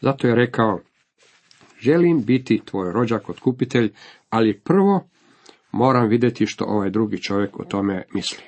Zato 0.00 0.28
je 0.28 0.34
rekao, 0.34 0.78
želim 1.80 2.24
biti 2.24 2.62
tvoj 2.64 2.92
rođak 2.92 3.28
otkupitelj, 3.28 3.92
ali 4.30 4.60
prvo 4.60 5.08
moram 5.72 6.08
vidjeti 6.08 6.46
što 6.46 6.64
ovaj 6.64 6.90
drugi 6.90 7.22
čovjek 7.22 7.60
o 7.60 7.64
tome 7.64 8.04
misli. 8.14 8.42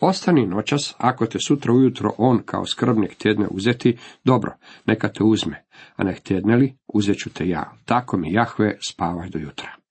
Ostani 0.00 0.46
noćas, 0.46 0.94
ako 0.98 1.26
te 1.26 1.38
sutra 1.46 1.72
ujutro 1.72 2.10
on 2.18 2.42
kao 2.44 2.66
skrbnik 2.66 3.14
tjedne 3.14 3.46
uzeti, 3.50 3.98
dobro, 4.24 4.52
neka 4.86 5.08
te 5.08 5.24
uzme, 5.24 5.64
a 5.96 6.04
ne 6.04 6.14
tjedne 6.14 6.56
li, 6.56 6.74
uzet 6.94 7.16
ću 7.18 7.30
te 7.30 7.48
ja. 7.48 7.72
Tako 7.84 8.16
mi 8.16 8.32
Jahve, 8.32 8.78
spavaj 8.88 9.28
do 9.28 9.38
jutra. 9.38 9.81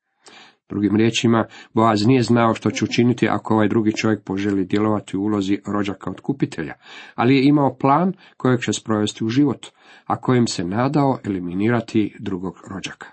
Drugim 0.71 0.95
riječima, 0.95 1.45
Boaz 1.73 2.05
nije 2.05 2.23
znao 2.23 2.53
što 2.53 2.71
će 2.71 2.85
učiniti 2.85 3.27
ako 3.29 3.53
ovaj 3.53 3.67
drugi 3.67 3.91
čovjek 3.91 4.23
poželi 4.23 4.65
djelovati 4.65 5.17
u 5.17 5.21
ulozi 5.21 5.59
rođaka 5.67 6.11
otkupitelja, 6.11 6.73
ali 7.15 7.35
je 7.35 7.47
imao 7.47 7.75
plan 7.75 8.13
kojeg 8.37 8.59
će 8.59 8.73
sprovesti 8.73 9.23
u 9.25 9.29
život, 9.29 9.67
a 10.05 10.21
kojim 10.21 10.47
se 10.47 10.63
nadao 10.63 11.17
eliminirati 11.25 12.15
drugog 12.19 12.55
rođaka. 12.69 13.07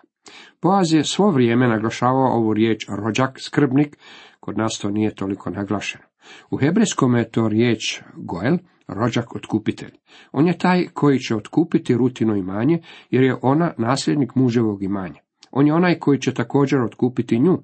Boaz 0.62 0.93
je 0.93 1.05
svo 1.05 1.31
vrijeme 1.31 1.69
naglašavao 1.69 2.33
ovu 2.33 2.55
riječ 2.55 2.87
rođak, 2.88 3.41
skrbnik, 3.41 3.97
kod 4.41 4.59
nas 4.59 4.79
to 4.83 4.91
nije 4.91 5.15
toliko 5.15 5.50
naglašeno. 5.50 6.05
U 6.50 6.57
hebrejskom 6.57 7.17
je 7.17 7.31
to 7.31 7.49
riječ 7.49 8.03
goel, 8.17 8.57
rođak 8.88 9.37
otkupitelj. 9.37 9.93
On 10.33 10.47
je 10.47 10.59
taj 10.59 10.87
koji 10.95 11.19
će 11.19 11.37
otkupiti 11.37 11.95
rutino 11.95 12.37
imanje, 12.37 12.83
jer 13.11 13.23
je 13.23 13.37
ona 13.43 13.73
nasljednik 13.79 14.35
muževog 14.35 14.83
imanja. 14.83 15.28
On 15.50 15.67
je 15.67 15.75
onaj 15.75 15.99
koji 15.99 16.21
će 16.21 16.35
također 16.35 16.81
otkupiti 16.81 17.38
nju. 17.38 17.59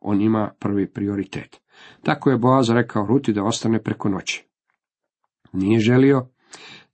On 0.00 0.20
ima 0.20 0.52
prvi 0.58 0.92
prioritet. 0.92 1.60
Tako 2.02 2.30
je 2.30 2.38
Boaz 2.38 2.70
rekao 2.70 3.06
Ruti 3.06 3.32
da 3.32 3.44
ostane 3.44 3.82
preko 3.82 4.08
noći. 4.08 4.44
Nije 5.52 5.80
želio 5.80 6.26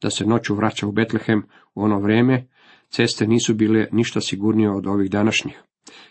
da 0.02 0.10
se 0.10 0.26
noću 0.26 0.54
vraća 0.54 0.86
u 0.86 0.92
Betlehem 0.92 1.42
u 1.74 1.82
ono 1.82 1.98
vrijeme, 1.98 2.46
ceste 2.88 3.26
nisu 3.26 3.54
bile 3.54 3.86
ništa 3.92 4.20
sigurnije 4.20 4.70
od 4.70 4.86
ovih 4.86 5.10
današnjih. 5.10 5.62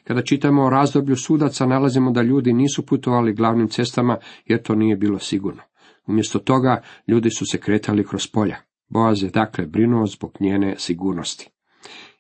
Kada 0.04 0.22
čitamo 0.22 0.64
o 0.64 0.70
razdoblju 0.70 1.16
sudaca, 1.16 1.66
nalazimo 1.66 2.12
da 2.12 2.22
ljudi 2.22 2.54
nisu 2.54 2.86
putovali 2.86 3.34
glavnim 3.34 3.68
cestama, 3.68 4.18
jer 4.46 4.62
to 4.62 4.76
nije 4.76 4.96
bilo 4.96 5.20
sigurno. 5.20 5.62
Umjesto 6.08 6.40
toga, 6.40 6.82
ljudi 7.08 7.30
su 7.30 7.46
se 7.52 7.60
kretali 7.60 8.08
kroz 8.08 8.28
polja. 8.28 8.58
Boaz 8.90 9.24
je 9.24 9.30
dakle 9.30 9.66
brinuo 9.66 10.06
zbog 10.06 10.38
njene 10.40 10.76
sigurnosti. 10.78 11.50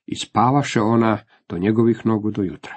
I 0.06 0.16
spavaše 0.16 0.82
ona 0.82 1.18
do 1.50 1.58
njegovih 1.58 2.06
nogu 2.06 2.32
do 2.32 2.44
jutra. 2.44 2.74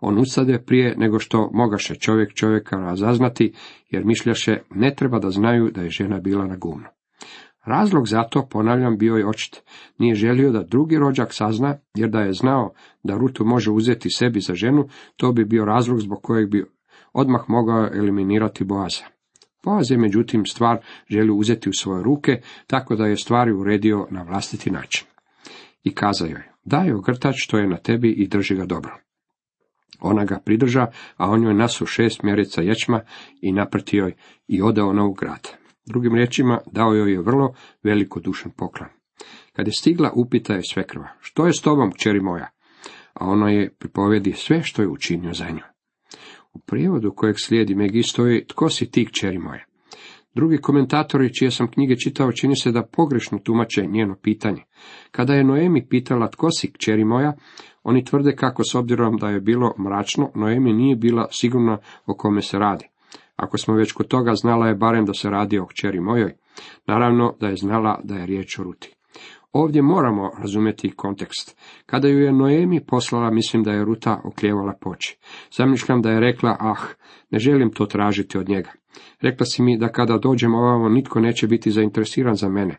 On 0.00 0.18
usade 0.18 0.62
prije 0.66 0.94
nego 0.96 1.18
što 1.18 1.50
mogaše 1.52 1.94
čovjek 1.94 2.34
čovjeka 2.34 2.76
razaznati, 2.76 3.52
jer 3.90 4.04
mišljaše 4.04 4.58
ne 4.70 4.94
treba 4.94 5.18
da 5.18 5.30
znaju 5.30 5.70
da 5.70 5.82
je 5.82 5.90
žena 5.90 6.20
bila 6.20 6.46
na 6.46 6.56
gumnu. 6.56 6.86
Razlog 7.64 8.08
za 8.08 8.22
to, 8.22 8.48
ponavljam, 8.50 8.98
bio 8.98 9.14
je 9.14 9.28
očit. 9.28 9.62
Nije 9.98 10.14
želio 10.14 10.50
da 10.50 10.62
drugi 10.62 10.98
rođak 10.98 11.28
sazna, 11.30 11.78
jer 11.94 12.10
da 12.10 12.20
je 12.20 12.32
znao 12.32 12.72
da 13.02 13.16
Rutu 13.16 13.44
može 13.44 13.70
uzeti 13.70 14.10
sebi 14.10 14.40
za 14.40 14.54
ženu, 14.54 14.88
to 15.16 15.32
bi 15.32 15.44
bio 15.44 15.64
razlog 15.64 16.00
zbog 16.00 16.18
kojeg 16.22 16.50
bi 16.50 16.64
odmah 17.12 17.40
mogao 17.48 17.88
eliminirati 17.94 18.64
Boaza. 18.64 19.04
Boaz 19.64 19.90
je 19.90 19.98
međutim 19.98 20.46
stvar 20.46 20.78
želio 21.10 21.34
uzeti 21.34 21.68
u 21.68 21.72
svoje 21.72 22.02
ruke, 22.02 22.40
tako 22.66 22.96
da 22.96 23.06
je 23.06 23.16
stvari 23.16 23.52
uredio 23.52 24.06
na 24.10 24.22
vlastiti 24.22 24.70
način. 24.70 25.06
I 25.82 25.94
kazao 25.94 26.28
joj, 26.28 26.49
daj 26.64 26.92
ogrtač 26.92 27.34
što 27.38 27.58
je 27.58 27.68
na 27.68 27.76
tebi 27.76 28.10
i 28.10 28.28
drži 28.28 28.54
ga 28.54 28.66
dobro. 28.66 28.98
Ona 30.00 30.24
ga 30.24 30.40
pridrža, 30.44 30.86
a 31.16 31.30
on 31.30 31.42
joj 31.42 31.54
nasu 31.54 31.86
šest 31.86 32.22
mjerica 32.22 32.62
ječma 32.62 33.00
i 33.40 33.52
naprti 33.52 33.96
joj 33.96 34.14
i 34.48 34.62
odao 34.62 34.92
na 34.92 35.04
u 35.04 35.12
grad. 35.12 35.48
Drugim 35.86 36.14
riječima, 36.14 36.58
dao 36.72 36.94
joj 36.94 37.12
je 37.12 37.22
vrlo 37.22 37.54
veliko 37.82 38.20
dušan 38.20 38.52
poklon. 38.56 38.88
Kad 39.52 39.66
je 39.66 39.72
stigla, 39.72 40.12
upita 40.16 40.54
je 40.54 40.62
svekrva, 40.70 41.08
što 41.20 41.46
je 41.46 41.52
s 41.52 41.60
tobom, 41.60 41.92
kćeri 41.92 42.20
moja? 42.20 42.50
A 43.14 43.26
ona 43.26 43.50
je 43.50 43.74
pripovedi 43.78 44.32
sve 44.32 44.62
što 44.62 44.82
je 44.82 44.88
učinio 44.88 45.32
za 45.32 45.50
nju. 45.50 45.62
U 46.52 46.58
prijevodu 46.58 47.12
kojeg 47.16 47.36
slijedi 47.38 47.74
Megi 47.74 48.02
stoji, 48.02 48.46
tko 48.46 48.70
si 48.70 48.90
ti, 48.90 49.06
kćeri 49.06 49.38
moja? 49.38 49.64
Drugi 50.34 50.58
komentatori 50.58 51.34
čije 51.34 51.50
sam 51.50 51.70
knjige 51.70 51.96
čitao 51.96 52.32
čini 52.32 52.56
se 52.56 52.72
da 52.72 52.86
pogrešno 52.92 53.38
tumače 53.38 53.86
njeno 53.86 54.16
pitanje. 54.22 54.62
Kada 55.10 55.34
je 55.34 55.44
Noemi 55.44 55.86
pitala 55.88 56.30
tko 56.30 56.50
si 56.50 56.72
kćeri 56.72 57.04
moja, 57.04 57.32
oni 57.82 58.04
tvrde 58.04 58.36
kako 58.36 58.64
s 58.64 58.74
obzirom 58.74 59.16
da 59.16 59.28
je 59.28 59.40
bilo 59.40 59.74
mračno, 59.78 60.30
Noemi 60.34 60.72
nije 60.72 60.96
bila 60.96 61.28
sigurna 61.30 61.78
o 62.06 62.14
kome 62.14 62.42
se 62.42 62.58
radi. 62.58 62.84
Ako 63.36 63.58
smo 63.58 63.74
već 63.74 63.92
kod 63.92 64.08
toga, 64.08 64.34
znala 64.34 64.68
je 64.68 64.74
barem 64.74 65.04
da 65.04 65.14
se 65.14 65.30
radi 65.30 65.58
o 65.58 65.66
kćeri 65.66 66.00
mojoj. 66.00 66.34
Naravno 66.86 67.36
da 67.40 67.48
je 67.48 67.56
znala 67.56 68.00
da 68.04 68.14
je 68.14 68.26
riječ 68.26 68.58
o 68.58 68.62
Ruti. 68.62 68.99
Ovdje 69.52 69.82
moramo 69.82 70.30
razumjeti 70.38 70.90
kontekst. 70.90 71.58
Kada 71.86 72.08
ju 72.08 72.18
je 72.18 72.32
Noemi 72.32 72.86
poslala, 72.86 73.30
mislim 73.30 73.62
da 73.62 73.72
je 73.72 73.84
Ruta 73.84 74.20
okljevala 74.24 74.74
poći. 74.80 75.18
Zamišljam 75.56 76.02
da 76.02 76.10
je 76.10 76.20
rekla, 76.20 76.56
ah, 76.60 76.82
ne 77.30 77.38
želim 77.38 77.72
to 77.72 77.86
tražiti 77.86 78.38
od 78.38 78.48
njega. 78.48 78.70
Rekla 79.20 79.46
si 79.46 79.62
mi 79.62 79.78
da 79.78 79.92
kada 79.92 80.18
dođem 80.18 80.54
ovamo 80.54 80.88
nitko 80.88 81.20
neće 81.20 81.46
biti 81.46 81.70
zainteresiran 81.70 82.34
za 82.34 82.48
mene. 82.48 82.76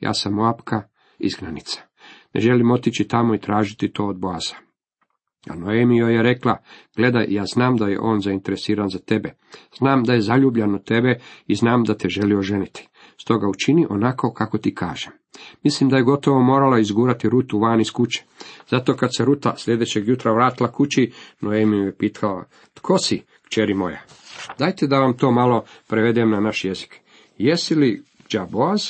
Ja 0.00 0.14
sam 0.14 0.34
Moapka, 0.34 0.82
izgnanica. 1.18 1.80
Ne 2.34 2.40
želim 2.40 2.70
otići 2.70 3.08
tamo 3.08 3.34
i 3.34 3.40
tražiti 3.40 3.92
to 3.92 4.06
od 4.06 4.20
Boaza. 4.20 4.54
A 5.48 5.54
Noemi 5.54 5.96
joj 5.96 6.14
je 6.14 6.22
rekla, 6.22 6.56
gledaj, 6.96 7.26
ja 7.28 7.44
znam 7.54 7.76
da 7.76 7.88
je 7.88 8.00
on 8.00 8.20
zainteresiran 8.20 8.88
za 8.88 8.98
tebe. 8.98 9.34
Znam 9.78 10.04
da 10.04 10.12
je 10.12 10.20
zaljubljan 10.20 10.74
u 10.74 10.82
tebe 10.82 11.18
i 11.46 11.54
znam 11.54 11.84
da 11.84 11.96
te 11.96 12.08
želi 12.08 12.34
oženiti. 12.34 12.88
Stoga 13.20 13.48
učini 13.48 13.86
onako 13.90 14.32
kako 14.32 14.58
ti 14.58 14.74
kažem. 14.74 15.12
Mislim 15.62 15.90
da 15.90 15.96
je 15.96 16.02
gotovo 16.02 16.42
morala 16.42 16.78
izgurati 16.78 17.28
Rutu 17.28 17.58
van 17.58 17.80
iz 17.80 17.90
kuće. 17.90 18.24
Zato 18.68 18.96
kad 18.96 19.10
se 19.16 19.24
Ruta 19.24 19.54
sljedećeg 19.56 20.08
jutra 20.08 20.32
vratila 20.32 20.72
kući, 20.72 21.12
Noemi 21.40 21.78
je 21.78 21.96
pitala, 21.96 22.44
tko 22.74 22.98
si, 22.98 23.22
kćeri 23.46 23.74
moja? 23.74 24.00
Dajte 24.58 24.86
da 24.86 24.98
vam 24.98 25.16
to 25.16 25.30
malo 25.30 25.64
prevedem 25.88 26.30
na 26.30 26.40
naš 26.40 26.64
jezik. 26.64 27.00
Jesi 27.38 27.74
li 27.74 28.02
Džaboaz 28.28 28.82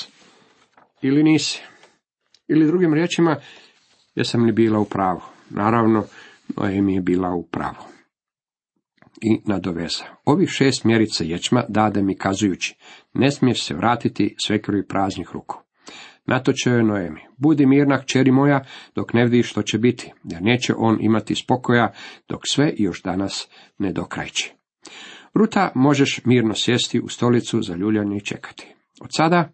ili 1.02 1.22
nisi? 1.22 1.62
Ili 2.48 2.66
drugim 2.66 2.94
riječima, 2.94 3.36
jesam 4.14 4.44
li 4.44 4.52
bila 4.52 4.78
u 4.78 4.84
pravu? 4.84 5.20
Naravno, 5.50 6.04
Noemi 6.56 6.94
je 6.94 7.00
bila 7.00 7.34
u 7.34 7.42
pravu. 7.42 7.89
I 9.20 9.40
nadoveza. 9.46 10.04
Ovih 10.24 10.48
šest 10.48 10.84
mjerica 10.84 11.24
ječma 11.24 11.64
dade 11.68 12.02
mi 12.02 12.16
kazujući, 12.16 12.76
ne 13.14 13.30
smiješ 13.30 13.62
se 13.62 13.74
vratiti 13.74 14.34
svekrvi 14.44 14.86
praznih 14.86 15.30
ruku. 15.32 15.62
Natočeo 16.26 16.76
je 16.76 16.82
Noemi, 16.82 17.20
budi 17.36 17.66
mirna 17.66 17.98
kćeri 17.98 18.30
moja, 18.32 18.64
dok 18.94 19.12
ne 19.12 19.24
vidiš 19.24 19.50
što 19.50 19.62
će 19.62 19.78
biti, 19.78 20.12
jer 20.24 20.42
neće 20.42 20.74
on 20.76 20.98
imati 21.00 21.34
spokoja, 21.34 21.92
dok 22.28 22.40
sve 22.48 22.72
još 22.78 23.02
danas 23.02 23.48
ne 23.78 23.92
dokrajči. 23.92 24.54
Ruta 25.34 25.72
možeš 25.74 26.20
mirno 26.24 26.54
sjesti 26.54 27.00
u 27.00 27.08
stolicu 27.08 27.62
za 27.62 27.74
ljuljanje 27.74 28.16
i 28.16 28.24
čekati. 28.24 28.74
Od 29.00 29.08
sada 29.16 29.52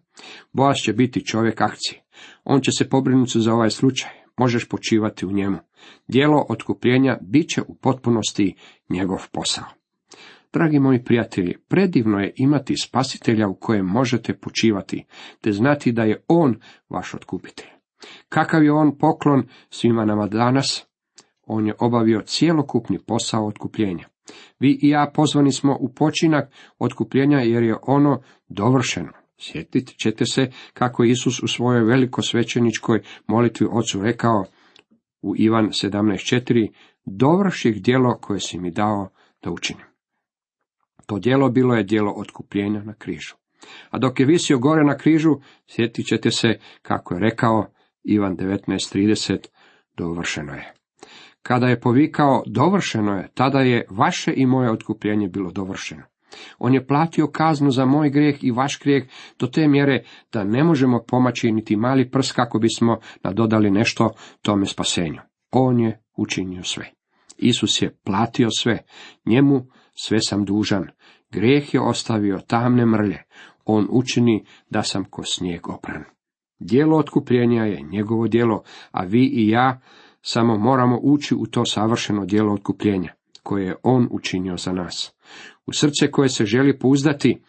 Boaz 0.53 0.75
će 0.75 0.93
biti 0.93 1.25
čovjek 1.25 1.61
akcije. 1.61 2.03
On 2.43 2.61
će 2.61 2.71
se 2.71 2.89
pobrinuti 2.89 3.39
za 3.39 3.53
ovaj 3.53 3.69
slučaj. 3.69 4.26
Možeš 4.37 4.69
počivati 4.69 5.25
u 5.25 5.31
njemu. 5.31 5.57
Dijelo 6.07 6.45
otkupljenja 6.49 7.17
bit 7.21 7.49
će 7.49 7.61
u 7.61 7.75
potpunosti 7.75 8.55
njegov 8.89 9.27
posao. 9.31 9.65
Dragi 10.53 10.79
moji 10.79 11.03
prijatelji, 11.03 11.57
predivno 11.67 12.19
je 12.19 12.33
imati 12.35 12.75
spasitelja 12.77 13.47
u 13.47 13.55
kojem 13.55 13.85
možete 13.85 14.33
počivati, 14.33 15.05
te 15.41 15.51
znati 15.51 15.91
da 15.91 16.03
je 16.03 16.23
on 16.27 16.55
vaš 16.89 17.13
otkupitelj. 17.13 17.67
Kakav 18.29 18.63
je 18.63 18.71
on 18.71 18.97
poklon 18.97 19.43
svima 19.69 20.05
nama 20.05 20.27
danas? 20.27 20.85
On 21.43 21.67
je 21.67 21.73
obavio 21.79 22.21
cjelokupni 22.25 22.99
posao 23.07 23.47
otkupljenja. 23.47 24.07
Vi 24.59 24.79
i 24.81 24.89
ja 24.89 25.11
pozvani 25.13 25.51
smo 25.51 25.77
u 25.79 25.93
počinak 25.93 26.51
otkupljenja 26.79 27.39
jer 27.39 27.63
je 27.63 27.75
ono 27.81 28.21
dovršeno. 28.49 29.11
Sjetit 29.39 29.97
ćete 29.97 30.25
se 30.25 30.51
kako 30.73 31.03
je 31.03 31.11
Isus 31.11 31.43
u 31.43 31.47
svojoj 31.47 31.83
velikosvećeničkoj 31.83 33.01
molitvi 33.27 33.67
ocu 33.71 34.01
rekao 34.01 34.45
u 35.21 35.33
Ivan 35.37 35.67
17.4. 35.67 36.71
Dovrših 37.05 37.81
djelo 37.81 38.17
koje 38.21 38.39
si 38.39 38.59
mi 38.59 38.71
dao 38.71 39.09
da 39.43 39.51
učinim. 39.51 39.85
To 41.05 41.19
djelo 41.19 41.49
bilo 41.49 41.75
je 41.75 41.83
djelo 41.83 42.13
otkupljenja 42.17 42.83
na 42.83 42.93
križu. 42.93 43.35
A 43.89 43.99
dok 43.99 44.19
je 44.19 44.25
visio 44.25 44.59
gore 44.59 44.83
na 44.83 44.97
križu, 44.97 45.35
sjetit 45.67 46.05
ćete 46.05 46.31
se 46.31 46.59
kako 46.81 47.13
je 47.13 47.19
rekao 47.19 47.65
Ivan 48.03 48.37
19.30. 48.37 49.47
Dovršeno 49.97 50.53
je. 50.53 50.73
Kada 51.41 51.67
je 51.67 51.79
povikao 51.79 52.43
dovršeno 52.45 53.13
je, 53.13 53.29
tada 53.33 53.59
je 53.59 53.85
vaše 53.89 54.33
i 54.35 54.45
moje 54.45 54.71
otkupljenje 54.71 55.27
bilo 55.27 55.51
dovršeno. 55.51 56.03
On 56.59 56.73
je 56.73 56.87
platio 56.87 57.27
kaznu 57.27 57.71
za 57.71 57.85
moj 57.85 58.09
grijeh 58.09 58.43
i 58.43 58.51
vaš 58.51 58.79
grijeh 58.79 59.03
do 59.39 59.47
te 59.47 59.67
mjere 59.67 60.03
da 60.33 60.43
ne 60.43 60.63
možemo 60.63 61.03
pomaći 61.07 61.51
niti 61.51 61.75
mali 61.75 62.11
prst 62.11 62.31
kako 62.31 62.59
bismo 62.59 62.97
nadodali 63.23 63.71
nešto 63.71 64.09
tome 64.41 64.65
spasenju. 64.65 65.19
On 65.51 65.79
je 65.79 66.03
učinio 66.17 66.63
sve. 66.63 66.91
Isus 67.37 67.81
je 67.81 67.97
platio 68.05 68.49
sve. 68.51 68.83
Njemu 69.25 69.65
sve 69.93 70.17
sam 70.21 70.45
dužan. 70.45 70.87
Grijeh 71.31 71.73
je 71.73 71.81
ostavio 71.81 72.39
tamne 72.47 72.85
mrlje. 72.85 73.23
On 73.65 73.87
učini 73.89 74.45
da 74.69 74.83
sam 74.83 75.03
ko 75.03 75.23
snijeg 75.23 75.69
opran. 75.69 76.03
Dijelo 76.59 76.97
otkupljenja 76.97 77.63
je 77.63 77.81
njegovo 77.81 78.27
djelo, 78.27 78.63
a 78.91 79.03
vi 79.03 79.25
i 79.25 79.49
ja 79.49 79.81
samo 80.21 80.57
moramo 80.57 80.99
ući 81.03 81.35
u 81.35 81.45
to 81.45 81.65
savršeno 81.65 82.25
djelo 82.25 82.53
otkupljenja, 82.53 83.13
koje 83.47 83.65
je 83.65 83.75
on 83.83 84.07
učinio 84.11 84.57
za 84.57 84.71
nas. 84.71 85.13
U 85.65 85.73
srce 85.73 86.11
koje 86.11 86.29
se 86.29 86.45
želi 86.45 86.79
pouzdati, 86.79 87.41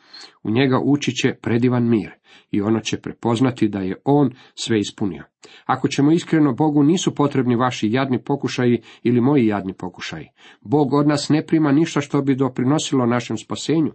u 0.43 0.51
njega 0.51 0.81
ući 0.85 1.13
će 1.13 1.35
predivan 1.35 1.89
mir 1.89 2.11
i 2.51 2.61
ono 2.61 2.81
će 2.81 3.01
prepoznati 3.01 3.69
da 3.69 3.81
je 3.81 3.97
on 4.05 4.31
sve 4.55 4.79
ispunio. 4.79 5.25
Ako 5.65 5.89
ćemo 5.89 6.13
iskreno, 6.13 6.53
Bogu 6.53 6.83
nisu 6.83 7.15
potrebni 7.15 7.57
vaši 7.57 7.93
jadni 7.93 8.23
pokušaji 8.25 8.83
ili 9.03 9.21
moji 9.21 9.47
jadni 9.47 9.75
pokušaji. 9.75 10.29
Bog 10.61 10.95
od 10.95 11.09
nas 11.09 11.29
ne 11.29 11.47
prima 11.47 11.73
ništa 11.73 12.01
što 12.01 12.23
bi 12.23 12.35
doprinosilo 12.35 13.07
našem 13.07 13.37
spasenju. 13.37 13.93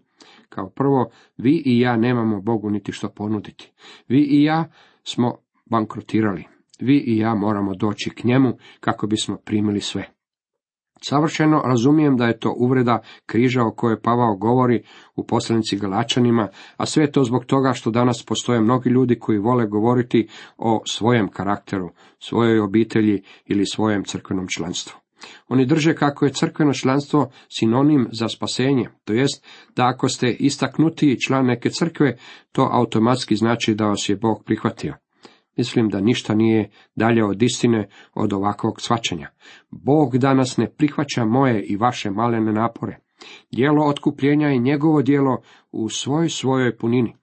Kao 0.49 0.69
prvo, 0.69 1.11
vi 1.37 1.63
i 1.65 1.79
ja 1.79 1.97
nemamo 1.97 2.41
Bogu 2.41 2.69
niti 2.69 2.91
što 2.91 3.09
ponuditi. 3.09 3.71
Vi 4.07 4.19
i 4.19 4.43
ja 4.43 4.71
smo 5.03 5.35
bankrotirali. 5.65 6.43
Vi 6.79 6.97
i 6.97 7.17
ja 7.17 7.35
moramo 7.35 7.75
doći 7.75 8.09
k 8.09 8.23
njemu 8.23 8.57
kako 8.79 9.07
bismo 9.07 9.37
primili 9.45 9.81
sve. 9.81 10.12
Savršeno 11.05 11.61
razumijem 11.65 12.17
da 12.17 12.25
je 12.25 12.39
to 12.39 12.55
uvreda 12.57 12.99
križa 13.25 13.63
o 13.63 13.71
kojoj 13.71 14.01
Pavao 14.01 14.35
govori 14.35 14.83
u 15.15 15.25
poslanici 15.27 15.77
Galačanima, 15.77 16.47
a 16.77 16.85
sve 16.85 17.11
to 17.11 17.23
zbog 17.23 17.45
toga 17.45 17.73
što 17.73 17.91
danas 17.91 18.23
postoje 18.27 18.61
mnogi 18.61 18.89
ljudi 18.89 19.19
koji 19.19 19.37
vole 19.37 19.67
govoriti 19.67 20.27
o 20.57 20.81
svojem 20.87 21.27
karakteru, 21.27 21.89
svojoj 22.19 22.59
obitelji 22.59 23.23
ili 23.45 23.65
svojem 23.65 24.03
crkvenom 24.03 24.47
članstvu. 24.47 25.03
Oni 25.47 25.65
drže 25.65 25.95
kako 25.95 26.25
je 26.25 26.33
crkveno 26.33 26.73
članstvo 26.73 27.31
sinonim 27.49 28.07
za 28.11 28.27
spasenje, 28.27 28.89
to 29.05 29.13
jest 29.13 29.45
da 29.75 29.87
ako 29.87 30.09
ste 30.09 30.31
istaknutiji 30.31 31.19
član 31.27 31.45
neke 31.45 31.69
crkve, 31.69 32.17
to 32.51 32.69
automatski 32.71 33.35
znači 33.35 33.75
da 33.75 33.85
vas 33.85 34.09
je 34.09 34.15
Bog 34.15 34.43
prihvatio. 34.45 35.02
Mislim 35.57 35.89
da 35.89 36.01
ništa 36.01 36.35
nije 36.35 36.69
dalje 36.95 37.25
od 37.25 37.41
istine 37.41 37.87
od 38.13 38.33
ovakvog 38.33 38.81
svačanja. 38.81 39.29
Bog 39.71 40.17
danas 40.17 40.57
ne 40.57 40.69
prihvaća 40.69 41.25
moje 41.25 41.63
i 41.63 41.77
vaše 41.77 42.11
malene 42.11 42.53
napore. 42.53 42.97
Dijelo 43.51 43.85
otkupljenja 43.85 44.47
je 44.47 44.57
njegovo 44.57 45.01
dijelo 45.01 45.41
u 45.71 45.89
svoj 45.89 46.29
svojoj 46.29 46.77
punini. 46.77 47.15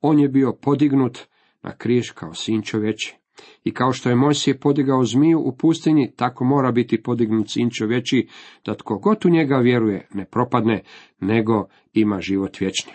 On 0.00 0.18
je 0.18 0.28
bio 0.28 0.52
podignut 0.62 1.18
na 1.62 1.76
križ 1.76 2.10
kao 2.10 2.34
sin 2.34 2.62
čovječi. 2.62 3.16
I 3.64 3.74
kao 3.74 3.92
što 3.92 4.08
je 4.08 4.16
Mojsije 4.16 4.58
podigao 4.58 5.04
zmiju 5.04 5.38
u 5.38 5.56
pustinji, 5.56 6.12
tako 6.16 6.44
mora 6.44 6.72
biti 6.72 7.02
podignut 7.02 7.50
sin 7.50 7.70
čovječi, 7.70 8.28
da 8.66 8.74
tko 8.74 8.98
god 8.98 9.26
u 9.26 9.30
njega 9.30 9.56
vjeruje 9.56 10.08
ne 10.14 10.24
propadne, 10.24 10.82
nego 11.20 11.66
ima 11.92 12.20
život 12.20 12.60
vječni. 12.60 12.92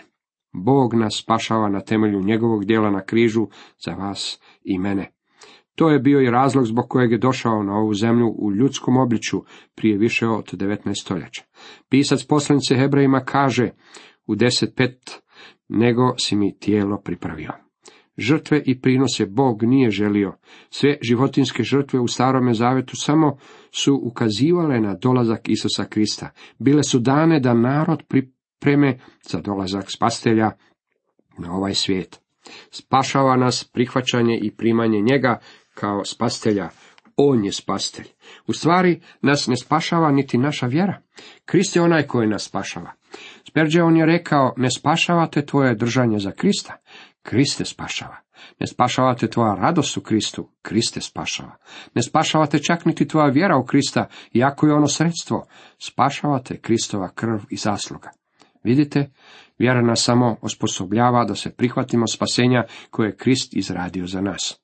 Bog 0.64 0.94
nas 0.94 1.20
spašava 1.22 1.68
na 1.68 1.80
temelju 1.80 2.22
njegovog 2.22 2.64
dijela 2.64 2.90
na 2.90 3.04
križu 3.04 3.46
za 3.84 3.92
vas 3.92 4.40
i 4.64 4.78
mene. 4.78 5.12
To 5.74 5.90
je 5.90 5.98
bio 5.98 6.20
i 6.20 6.30
razlog 6.30 6.64
zbog 6.64 6.84
kojeg 6.88 7.12
je 7.12 7.18
došao 7.18 7.62
na 7.62 7.72
ovu 7.72 7.94
zemlju 7.94 8.34
u 8.38 8.52
ljudskom 8.52 8.96
obličju 8.96 9.44
prije 9.74 9.98
više 9.98 10.26
od 10.26 10.44
19 10.52 11.02
stoljeća. 11.02 11.42
Pisac 11.88 12.24
poslanice 12.24 12.74
Hebrejima 12.76 13.20
kaže 13.20 13.70
u 14.26 14.34
10.5 14.34 15.20
nego 15.68 16.02
si 16.18 16.36
mi 16.36 16.58
tijelo 16.58 17.00
pripravio. 17.04 17.52
Žrtve 18.18 18.62
i 18.66 18.80
prinose 18.80 19.26
Bog 19.26 19.62
nije 19.62 19.90
želio. 19.90 20.32
Sve 20.70 20.98
životinske 21.02 21.62
žrtve 21.62 22.00
u 22.00 22.06
starome 22.06 22.54
zavetu 22.54 22.96
samo 22.96 23.36
su 23.70 24.00
ukazivale 24.02 24.80
na 24.80 24.94
dolazak 24.94 25.48
Isusa 25.48 25.84
Krista. 25.84 26.30
Bile 26.58 26.82
su 26.82 26.98
dane 26.98 27.40
da 27.40 27.54
narod 27.54 28.02
pripreme 28.60 28.98
za 29.22 29.40
dolazak 29.40 29.84
spastelja 29.88 30.50
na 31.38 31.52
ovaj 31.52 31.74
svijet. 31.74 32.20
Spašava 32.70 33.36
nas 33.36 33.64
prihvaćanje 33.64 34.38
i 34.42 34.50
primanje 34.56 35.00
njega 35.00 35.38
kao 35.74 36.04
spastelja. 36.04 36.68
On 37.16 37.44
je 37.44 37.52
spastelj. 37.52 38.06
U 38.46 38.52
stvari 38.52 39.00
nas 39.22 39.46
ne 39.46 39.56
spašava 39.56 40.10
niti 40.10 40.38
naša 40.38 40.66
vjera. 40.66 41.02
Krist 41.44 41.76
je 41.76 41.82
onaj 41.82 42.02
koji 42.02 42.28
nas 42.28 42.44
spašava. 42.44 42.92
on 43.84 43.96
je 43.96 44.06
rekao, 44.06 44.54
ne 44.56 44.68
spašavate 44.70 45.46
tvoje 45.46 45.74
držanje 45.74 46.18
za 46.18 46.30
Krista, 46.30 46.76
Kriste 47.22 47.64
spašava. 47.64 48.16
Ne 48.60 48.66
spašavate 48.66 49.30
tvoja 49.30 49.54
radost 49.54 49.96
u 49.96 50.00
Kristu, 50.00 50.50
Kriste 50.62 51.00
spašava. 51.00 51.56
Ne 51.94 52.02
spašavate 52.02 52.58
čak 52.58 52.84
niti 52.84 53.08
tvoja 53.08 53.26
vjera 53.26 53.56
u 53.56 53.64
Krista, 53.64 54.08
iako 54.32 54.66
je 54.66 54.74
ono 54.74 54.88
sredstvo. 54.88 55.46
Spašavate 55.78 56.60
Kristova 56.60 57.08
krv 57.08 57.38
i 57.50 57.56
zasluga. 57.56 58.10
Vidite, 58.66 59.10
vjera 59.58 59.82
nas 59.82 60.04
samo 60.04 60.36
osposobljava 60.42 61.24
da 61.24 61.34
se 61.34 61.50
prihvatimo 61.50 62.06
spasenja 62.06 62.64
koje 62.90 63.08
je 63.08 63.16
Krist 63.16 63.56
izradio 63.56 64.06
za 64.06 64.20
nas. 64.20 64.60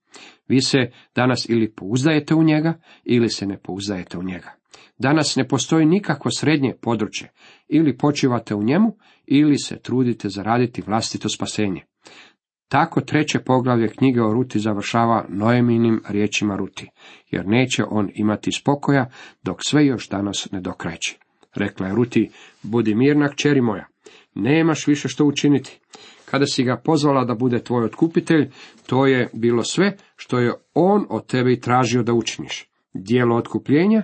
Vi 0.48 0.60
se 0.60 0.78
danas 1.14 1.48
ili 1.48 1.74
pouzdajete 1.74 2.34
u 2.34 2.42
njega, 2.42 2.74
ili 3.04 3.28
se 3.28 3.46
ne 3.46 3.58
pouzdajete 3.58 4.18
u 4.18 4.22
njega. 4.22 4.52
Danas 4.98 5.36
ne 5.36 5.48
postoji 5.48 5.86
nikakvo 5.86 6.30
srednje 6.30 6.74
područje, 6.82 7.32
ili 7.68 7.96
počivate 7.96 8.54
u 8.54 8.62
njemu, 8.62 8.96
ili 9.26 9.58
se 9.58 9.78
trudite 9.82 10.28
zaraditi 10.28 10.82
vlastito 10.82 11.28
spasenje. 11.28 11.82
Tako 12.68 13.00
treće 13.00 13.38
poglavlje 13.38 13.88
knjige 13.88 14.22
o 14.22 14.32
Ruti 14.32 14.58
završava 14.58 15.26
Noeminim 15.28 16.02
riječima 16.08 16.56
Ruti, 16.56 16.88
jer 17.30 17.46
neće 17.46 17.84
on 17.90 18.10
imati 18.14 18.52
spokoja 18.52 19.10
dok 19.42 19.58
sve 19.64 19.86
još 19.86 20.08
danas 20.08 20.48
ne 20.52 20.60
dokreće. 20.60 21.18
Rekla 21.54 21.86
je 21.86 21.94
Ruti, 21.94 22.30
budi 22.62 22.94
mirna 22.94 23.28
kćeri 23.28 23.60
moja, 23.60 23.91
nemaš 24.34 24.86
više 24.86 25.08
što 25.08 25.24
učiniti. 25.24 25.80
Kada 26.24 26.46
si 26.46 26.64
ga 26.64 26.76
pozvala 26.84 27.24
da 27.24 27.34
bude 27.34 27.62
tvoj 27.62 27.84
otkupitelj, 27.84 28.50
to 28.86 29.06
je 29.06 29.28
bilo 29.32 29.64
sve 29.64 29.96
što 30.16 30.38
je 30.38 30.54
on 30.74 31.06
od 31.10 31.26
tebe 31.26 31.52
i 31.52 31.60
tražio 31.60 32.02
da 32.02 32.12
učiniš. 32.12 32.68
Dijelo 32.94 33.36
otkupljenja 33.36 34.02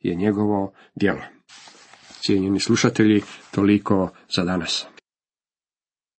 je 0.00 0.14
njegovo 0.14 0.72
djelo. 0.94 1.22
Cijenjeni 2.20 2.60
slušatelji, 2.60 3.22
toliko 3.50 4.08
za 4.36 4.44
danas. 4.44 4.86